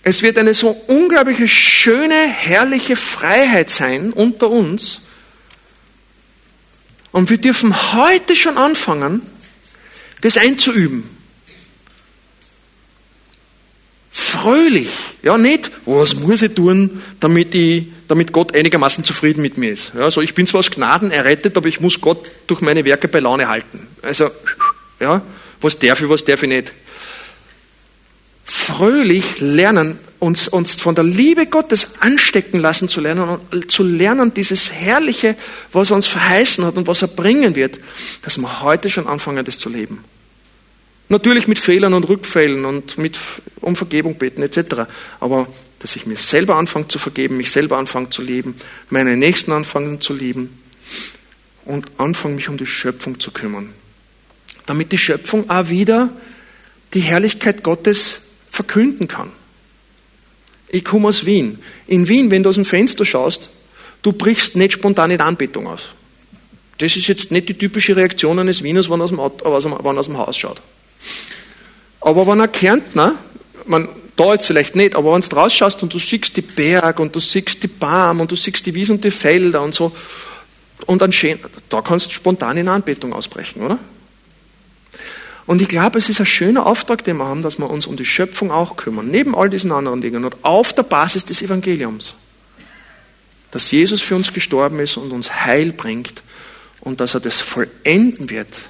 es 0.03 0.21
wird 0.21 0.37
eine 0.37 0.53
so 0.53 0.69
unglaubliche, 0.87 1.47
schöne, 1.47 2.27
herrliche 2.27 2.95
Freiheit 2.95 3.69
sein 3.69 4.13
unter 4.13 4.49
uns. 4.49 5.01
Und 7.11 7.29
wir 7.29 7.37
dürfen 7.37 7.93
heute 7.93 8.35
schon 8.35 8.57
anfangen, 8.57 9.21
das 10.21 10.37
einzuüben. 10.37 11.09
Fröhlich. 14.11 14.89
Ja, 15.23 15.37
nicht, 15.37 15.71
was 15.85 16.15
muss 16.15 16.41
ich 16.41 16.53
tun, 16.53 17.01
damit, 17.19 17.53
ich, 17.55 17.87
damit 18.07 18.31
Gott 18.31 18.55
einigermaßen 18.55 19.03
zufrieden 19.03 19.41
mit 19.41 19.57
mir 19.57 19.71
ist. 19.71 19.91
Ja, 19.95 20.01
also 20.01 20.21
ich 20.21 20.33
bin 20.33 20.47
zwar 20.47 20.59
aus 20.59 20.71
Gnaden 20.71 21.11
errettet, 21.11 21.57
aber 21.57 21.67
ich 21.67 21.79
muss 21.79 21.99
Gott 21.99 22.29
durch 22.45 22.61
meine 22.61 22.85
Werke 22.85 23.07
bei 23.07 23.19
Laune 23.19 23.47
halten. 23.47 23.87
Also, 24.01 24.29
ja, 24.99 25.21
was 25.59 25.79
darf 25.79 26.01
ich, 26.01 26.09
was 26.09 26.23
darf 26.23 26.43
ich 26.43 26.49
nicht 26.49 26.73
fröhlich 28.47 29.39
lernen, 29.39 29.99
uns, 30.19 30.47
uns 30.47 30.75
von 30.75 30.95
der 30.95 31.03
Liebe 31.03 31.45
Gottes 31.45 31.99
anstecken 31.99 32.59
lassen 32.59 32.87
zu 32.89 33.01
lernen 33.01 33.39
und 33.51 33.71
zu 33.71 33.83
lernen, 33.83 34.33
dieses 34.33 34.71
Herrliche, 34.71 35.35
was 35.73 35.91
er 35.91 35.97
uns 35.97 36.07
verheißen 36.07 36.65
hat 36.65 36.75
und 36.75 36.87
was 36.87 37.01
er 37.01 37.09
bringen 37.09 37.55
wird, 37.55 37.79
dass 38.23 38.37
wir 38.37 38.61
heute 38.61 38.89
schon 38.89 39.05
anfangen, 39.05 39.45
das 39.45 39.59
zu 39.59 39.69
leben. 39.69 40.03
Natürlich 41.09 41.47
mit 41.47 41.59
Fehlern 41.59 41.93
und 41.93 42.05
Rückfällen 42.05 42.65
und 42.65 42.97
mit 42.97 43.17
um 43.61 43.75
Vergebung 43.75 44.17
beten 44.17 44.41
etc. 44.41 44.89
Aber 45.19 45.47
dass 45.79 45.95
ich 45.95 46.05
mir 46.05 46.17
selber 46.17 46.55
anfange 46.55 46.87
zu 46.87 46.99
vergeben, 46.99 47.37
mich 47.37 47.51
selber 47.51 47.77
anfange 47.77 48.09
zu 48.09 48.21
lieben, 48.21 48.55
meine 48.89 49.15
Nächsten 49.15 49.51
anfangen 49.51 50.01
zu 50.01 50.13
lieben 50.13 50.61
und 51.65 51.85
anfange 51.97 52.35
mich 52.35 52.49
um 52.49 52.57
die 52.57 52.65
Schöpfung 52.65 53.19
zu 53.19 53.31
kümmern. 53.31 53.73
Damit 54.65 54.91
die 54.91 54.97
Schöpfung 54.97 55.49
auch 55.49 55.69
wieder 55.69 56.09
die 56.93 57.01
Herrlichkeit 57.01 57.63
Gottes 57.63 58.26
verkünden 58.57 59.07
kann. 59.07 59.31
Ich 60.67 60.83
komme 60.83 61.07
aus 61.07 61.25
Wien. 61.25 61.59
In 61.87 62.07
Wien, 62.07 62.29
wenn 62.29 62.43
du 62.43 62.49
aus 62.49 62.55
dem 62.55 62.65
Fenster 62.65 63.05
schaust, 63.05 63.49
du 64.01 64.11
brichst 64.11 64.55
nicht 64.55 64.73
spontan 64.73 65.11
in 65.11 65.21
Anbetung 65.21 65.67
aus. 65.67 65.89
Das 66.79 66.95
ist 66.95 67.07
jetzt 67.07 67.31
nicht 67.31 67.47
die 67.49 67.57
typische 67.57 67.95
Reaktion 67.95 68.37
eines 68.39 68.61
Wieners, 68.63 68.89
wenn 68.89 68.99
er 68.99 69.05
aus 69.05 69.09
dem, 69.11 69.19
Auto, 69.19 69.45
aus 69.45 69.63
dem, 69.63 69.73
aus 69.73 70.05
dem 70.05 70.17
Haus 70.17 70.37
schaut. 70.37 70.61
Aber 72.01 72.27
wenn 72.27 72.39
er 72.39 72.47
Kärntner, 72.47 73.15
man, 73.65 73.89
da 74.15 74.33
jetzt 74.33 74.47
vielleicht 74.47 74.75
nicht, 74.75 74.95
aber 74.95 75.13
wenn 75.13 75.21
du 75.21 75.29
draus 75.29 75.53
schaust 75.53 75.81
und 75.83 75.93
du 75.93 75.99
siehst 75.99 76.35
die 76.35 76.41
Berg 76.41 76.99
und 76.99 77.15
du 77.15 77.19
siehst 77.19 77.61
die 77.61 77.67
Baum 77.67 78.21
und 78.21 78.31
du 78.31 78.35
siehst 78.35 78.65
die 78.65 78.73
Wiesen 78.73 78.97
und 78.97 79.03
die 79.03 79.11
Felder 79.11 79.61
und 79.61 79.73
so, 79.73 79.95
und 80.85 81.01
dann 81.01 81.13
da 81.69 81.81
kannst 81.81 82.07
du 82.07 82.11
spontan 82.11 82.57
in 82.57 82.67
Anbetung 82.67 83.13
ausbrechen, 83.13 83.61
oder? 83.61 83.79
Und 85.47 85.61
ich 85.61 85.69
glaube, 85.69 85.97
es 85.97 86.09
ist 86.09 86.19
ein 86.19 86.25
schöner 86.25 86.65
Auftrag, 86.65 87.05
den 87.05 87.17
wir 87.17 87.25
haben, 87.25 87.41
dass 87.41 87.57
wir 87.57 87.69
uns 87.69 87.87
um 87.87 87.95
die 87.95 88.05
Schöpfung 88.05 88.51
auch 88.51 88.75
kümmern, 88.75 89.09
neben 89.09 89.33
all 89.33 89.49
diesen 89.49 89.71
anderen 89.71 90.01
Dingen 90.01 90.25
und 90.25 90.35
auf 90.43 90.73
der 90.73 90.83
Basis 90.83 91.23
des 91.23 91.41
Evangeliums. 91.41 92.15
Dass 93.51 93.71
Jesus 93.71 94.01
für 94.01 94.17
uns 94.17 94.33
gestorben 94.33 94.79
ist 94.79 94.97
und 94.97 95.11
uns 95.11 95.45
Heil 95.45 95.71
bringt 95.71 96.21
und 96.81 96.99
dass 96.99 97.13
er 97.13 97.21
das 97.21 97.39
vollenden 97.39 98.29
wird 98.29 98.63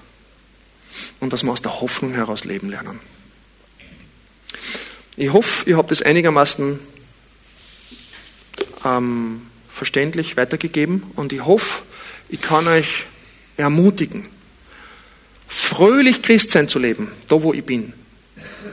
und 1.20 1.34
dass 1.34 1.44
wir 1.44 1.52
aus 1.52 1.64
der 1.64 1.82
Hoffnung 1.82 2.14
heraus 2.14 2.46
leben 2.46 2.70
lernen. 2.70 3.00
Ich 5.16 5.34
hoffe, 5.34 5.68
ihr 5.68 5.78
habt 5.78 5.92
es 5.92 6.04
einigermaßen 6.04 6.80
ähm, 8.86 9.42
verständlich 9.68 10.38
weitergegeben 10.38 11.04
und 11.16 11.34
ich 11.34 11.44
hoffe, 11.44 11.82
ich 12.30 12.40
kann 12.40 12.68
euch 12.68 13.06
ermutigen, 13.58 14.30
fröhlich 15.48 16.22
Christsein 16.22 16.68
zu 16.68 16.80
leben, 16.80 17.12
da 17.28 17.42
wo 17.42 17.54
ich 17.54 17.64
bin. 17.64 17.94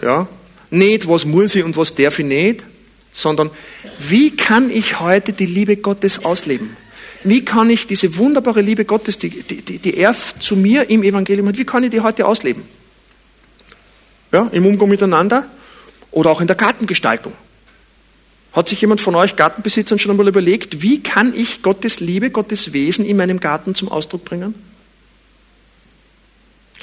Ja? 0.02 0.28
Nicht, 0.70 1.08
was 1.08 1.24
muss 1.24 1.54
ich 1.54 1.64
und 1.64 1.76
was 1.76 1.94
darf 1.94 2.18
ich 2.18 2.26
nicht, 2.26 2.64
sondern 3.12 3.50
wie 4.00 4.36
kann 4.36 4.70
ich 4.70 5.00
heute 5.00 5.32
die 5.32 5.46
Liebe 5.46 5.76
Gottes 5.76 6.24
ausleben? 6.24 6.76
Wie 7.22 7.44
kann 7.44 7.70
ich 7.70 7.86
diese 7.86 8.16
wunderbare 8.18 8.60
Liebe 8.60 8.84
Gottes, 8.84 9.18
die, 9.18 9.30
die, 9.30 9.78
die 9.78 9.96
er 9.96 10.14
zu 10.40 10.56
mir 10.56 10.90
im 10.90 11.02
Evangelium 11.02 11.48
hat, 11.48 11.56
wie 11.56 11.64
kann 11.64 11.84
ich 11.84 11.90
die 11.90 12.00
heute 12.00 12.26
ausleben? 12.26 12.64
Ja, 14.30 14.48
Im 14.52 14.66
Umgang 14.66 14.88
miteinander 14.88 15.46
oder 16.10 16.30
auch 16.30 16.40
in 16.40 16.48
der 16.48 16.56
Gartengestaltung. 16.56 17.32
Hat 18.52 18.68
sich 18.68 18.80
jemand 18.80 19.00
von 19.00 19.14
euch 19.14 19.36
Gartenbesitzern 19.36 19.98
schon 19.98 20.10
einmal 20.10 20.28
überlegt, 20.28 20.82
wie 20.82 21.02
kann 21.02 21.34
ich 21.34 21.62
Gottes 21.62 22.00
Liebe, 22.00 22.30
Gottes 22.30 22.72
Wesen 22.72 23.04
in 23.04 23.16
meinem 23.16 23.40
Garten 23.40 23.74
zum 23.74 23.88
Ausdruck 23.88 24.24
bringen? 24.24 24.54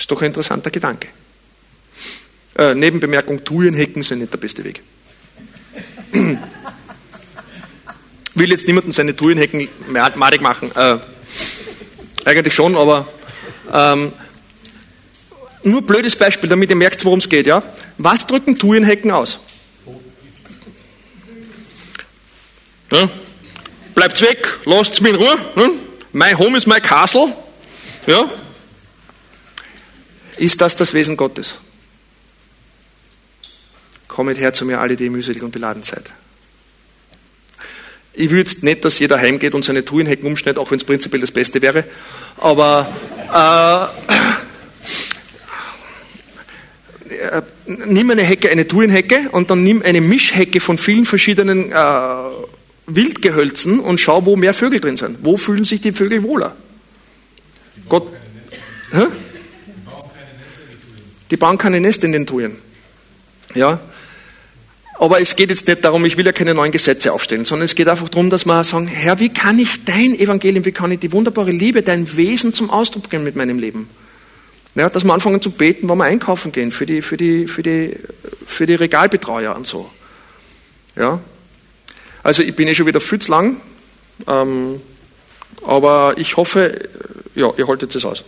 Ist 0.02 0.10
doch 0.10 0.20
ein 0.24 0.26
interessanter 0.30 0.72
Gedanke. 0.72 1.10
Äh, 2.58 2.74
Nebenbemerkung, 2.74 3.45
Thujenhecken 3.45 4.02
sind 4.02 4.18
nicht 4.18 4.34
der 4.34 4.39
beste 4.39 4.64
Weg. 4.64 4.82
Will 8.34 8.49
jetzt 8.49 8.66
niemanden 8.66 8.93
seine 8.93 9.16
Thujenhecken 9.16 9.70
madig 10.16 10.41
machen. 10.41 10.72
Äh, 10.76 10.97
eigentlich 12.26 12.56
schon, 12.56 12.76
aber 12.76 13.08
ähm, 13.72 14.14
nur 15.62 15.84
blödes 15.84 16.16
Beispiel, 16.16 16.49
damit 16.49 16.72
ihr 16.72 16.76
merkt, 16.76 17.06
worum 17.06 17.20
es 17.20 17.30
geht. 17.30 17.45
Ja? 17.45 17.62
Was 17.99 18.26
drücken 18.26 18.58
Thujenhecken 18.58 19.12
aus? 19.12 19.38
Ja? 22.91 23.08
Bleibt's 23.93 24.24
weg, 24.24 24.47
lasst's 24.66 24.99
mich 24.99 25.14
in 25.14 25.20
Ruhe. 25.20 25.38
Ne? 25.56 25.74
My 26.12 26.34
home 26.34 26.58
is 26.58 26.66
my 26.66 26.80
castle. 26.80 27.32
Ja? 28.08 28.28
Ist 30.38 30.61
das 30.61 30.75
das 30.75 30.93
Wesen 30.93 31.17
Gottes? 31.17 31.55
Kommet 34.07 34.39
her 34.39 34.53
zu 34.53 34.65
mir, 34.65 34.79
alle, 34.79 34.95
die 34.95 35.09
mühselig 35.09 35.41
und 35.43 35.51
beladen 35.51 35.84
seid. 35.84 36.11
Ich 38.13 38.29
will 38.29 38.39
jetzt 38.39 38.61
nicht, 38.61 38.84
dass 38.84 38.99
jeder 38.99 39.17
heimgeht 39.19 39.53
und 39.53 39.63
seine 39.63 39.86
Tuinhecken 39.86 40.27
umschneidet, 40.27 40.59
auch 40.59 40.69
wenn 40.71 40.77
es 40.77 40.84
prinzipiell 40.84 41.21
das 41.21 41.32
Beste 41.32 41.61
wäre. 41.61 41.86
Aber 42.38 42.91
äh, 47.09 47.38
äh, 47.38 47.41
nimm 47.65 48.09
eine 48.09 48.23
Hecke, 48.23 48.49
eine 48.49 48.67
Tuinhecke 48.67 49.29
und 49.32 49.49
dann 49.49 49.63
nimm 49.63 49.82
eine 49.82 50.01
Mischhecke 50.01 50.59
von 50.59 50.77
vielen 50.77 51.05
verschiedenen 51.05 51.71
äh, 51.71 51.75
Wildgehölzen 52.88 53.79
und 53.79 53.99
schau, 53.99 54.25
wo 54.25 54.36
mehr 54.36 54.53
Vögel 54.53 54.82
drin 54.82 54.97
sind. 54.97 55.19
Wo 55.21 55.38
fühlen 55.38 55.63
sich 55.63 55.79
die 55.82 55.93
Vögel 55.93 56.23
wohler? 56.23 56.55
Gott. 57.88 58.07
Hä? 58.91 59.05
Die 61.32 61.38
bauen 61.38 61.57
keine 61.57 61.79
Nester 61.79 62.05
in 62.05 62.11
den 62.11 62.27
Tuyen. 62.27 62.57
Ja. 63.55 63.79
Aber 64.99 65.19
es 65.19 65.36
geht 65.36 65.49
jetzt 65.49 65.67
nicht 65.67 65.84
darum, 65.84 66.05
ich 66.05 66.15
will 66.17 66.25
ja 66.25 66.32
keine 66.32 66.53
neuen 66.53 66.71
Gesetze 66.71 67.11
aufstellen, 67.11 67.43
sondern 67.43 67.65
es 67.65 67.73
geht 67.73 67.88
einfach 67.88 68.07
darum, 68.09 68.29
dass 68.29 68.45
wir 68.45 68.63
sagen, 68.63 68.88
Herr, 68.88 69.19
wie 69.19 69.29
kann 69.29 69.57
ich 69.57 69.84
dein 69.84 70.13
Evangelium, 70.13 70.63
wie 70.65 70.71
kann 70.71 70.91
ich 70.91 70.99
die 70.99 71.11
wunderbare 71.11 71.49
Liebe, 71.49 71.82
dein 71.82 72.15
Wesen 72.15 72.53
zum 72.53 72.69
Ausdruck 72.69 73.09
bringen 73.09 73.23
mit 73.23 73.36
meinem 73.36 73.57
Leben? 73.57 73.89
Ja, 74.75 74.89
dass 74.89 75.03
wir 75.03 75.13
anfangen 75.13 75.41
zu 75.41 75.51
beten, 75.51 75.89
wenn 75.89 75.97
wir 75.97 76.03
einkaufen 76.03 76.51
gehen, 76.51 76.71
für 76.71 76.86
die, 76.86 77.01
für 77.01 77.17
die, 77.17 77.47
für 77.47 77.63
die, 77.63 77.97
für 78.45 78.67
die 78.67 78.75
Regalbetreuer 78.75 79.55
und 79.55 79.65
so. 79.65 79.89
Ja. 80.95 81.19
Also 82.23 82.43
ich 82.43 82.55
bin 82.55 82.67
eh 82.67 82.75
schon 82.75 82.86
wieder 82.86 83.01
viel 83.01 83.19
zu 83.19 83.32
lang, 83.32 83.57
ähm, 84.27 84.82
aber 85.65 86.17
ich 86.17 86.38
hoffe, 86.38 86.89
ja, 87.34 87.51
ihr 87.57 87.67
haltet 87.67 87.95
es 87.95 88.05
aus. 88.05 88.23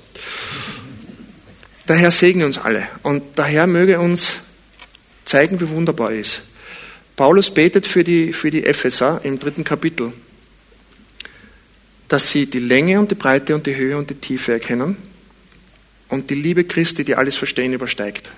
Der 1.88 1.98
Herr 1.98 2.12
segne 2.12 2.46
uns 2.46 2.58
alle 2.58 2.88
und 3.02 3.38
der 3.38 3.46
Herr 3.46 3.68
möge 3.68 4.00
uns 4.00 4.40
zeigen, 5.26 5.60
wie 5.60 5.70
wunderbar 5.70 6.12
er 6.12 6.20
ist. 6.20 6.44
Paulus 7.16 7.54
betet 7.54 7.86
für 7.86 8.04
die, 8.04 8.32
für 8.32 8.50
die 8.50 8.66
Epheser 8.66 9.20
im 9.24 9.38
dritten 9.38 9.64
Kapitel, 9.64 10.14
dass 12.08 12.30
sie 12.30 12.46
die 12.46 12.60
Länge 12.60 13.00
und 13.00 13.12
die 13.12 13.16
Breite 13.16 13.54
und 13.54 13.68
die 13.68 13.76
Höhe 13.76 13.98
und 13.98 14.10
die 14.10 14.16
Tiefe 14.16 14.54
erkennen 14.54 14.98
und 16.08 16.30
die 16.30 16.36
Liebe 16.36 16.64
Christi, 16.64 17.04
die 17.04 17.16
alles 17.16 17.36
Verstehen 17.36 17.74
übersteigt, 17.74 18.32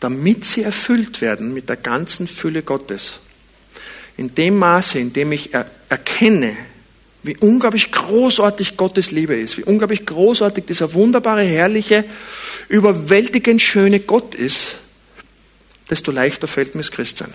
damit 0.00 0.44
sie 0.44 0.62
erfüllt 0.62 1.20
werden 1.20 1.54
mit 1.54 1.68
der 1.68 1.76
ganzen 1.76 2.26
Fülle 2.26 2.62
Gottes. 2.62 3.20
In 4.16 4.34
dem 4.34 4.58
Maße, 4.58 4.98
in 4.98 5.12
dem 5.12 5.32
ich 5.32 5.54
er 5.54 5.70
erkenne, 5.88 6.56
wie 7.22 7.36
unglaublich 7.36 7.92
großartig 7.92 8.76
Gottes 8.76 9.10
Liebe 9.10 9.34
ist, 9.34 9.58
wie 9.58 9.64
unglaublich 9.64 10.06
großartig 10.06 10.64
dieser 10.64 10.94
wunderbare, 10.94 11.42
herrliche, 11.42 12.04
überwältigend 12.68 13.60
schöne 13.60 14.00
Gott 14.00 14.34
ist, 14.34 14.76
desto 15.90 16.12
leichter 16.12 16.48
fällt 16.48 16.74
mir 16.74 16.82
das 16.82 16.90
Christsein. 16.90 17.32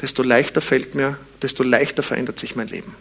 Desto 0.00 0.22
leichter 0.22 0.60
fällt 0.60 0.94
mir, 0.94 1.18
desto 1.42 1.62
leichter 1.62 2.02
verändert 2.02 2.38
sich 2.38 2.56
mein 2.56 2.68
Leben. 2.68 2.94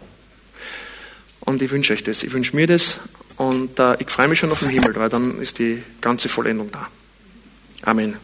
Und 1.39 1.61
ich 1.61 1.71
wünsche 1.71 1.93
euch 1.93 2.03
das, 2.03 2.23
ich 2.23 2.33
wünsche 2.33 2.55
mir 2.55 2.67
das 2.67 2.99
und 3.37 3.79
äh, 3.79 3.95
ich 3.99 4.09
freue 4.09 4.27
mich 4.27 4.39
schon 4.39 4.51
auf 4.51 4.59
den 4.59 4.69
Himmel, 4.69 4.95
weil 4.95 5.09
dann 5.09 5.41
ist 5.41 5.59
die 5.59 5.81
ganze 6.01 6.29
Vollendung 6.29 6.71
da. 6.71 6.87
Amen. 7.83 8.17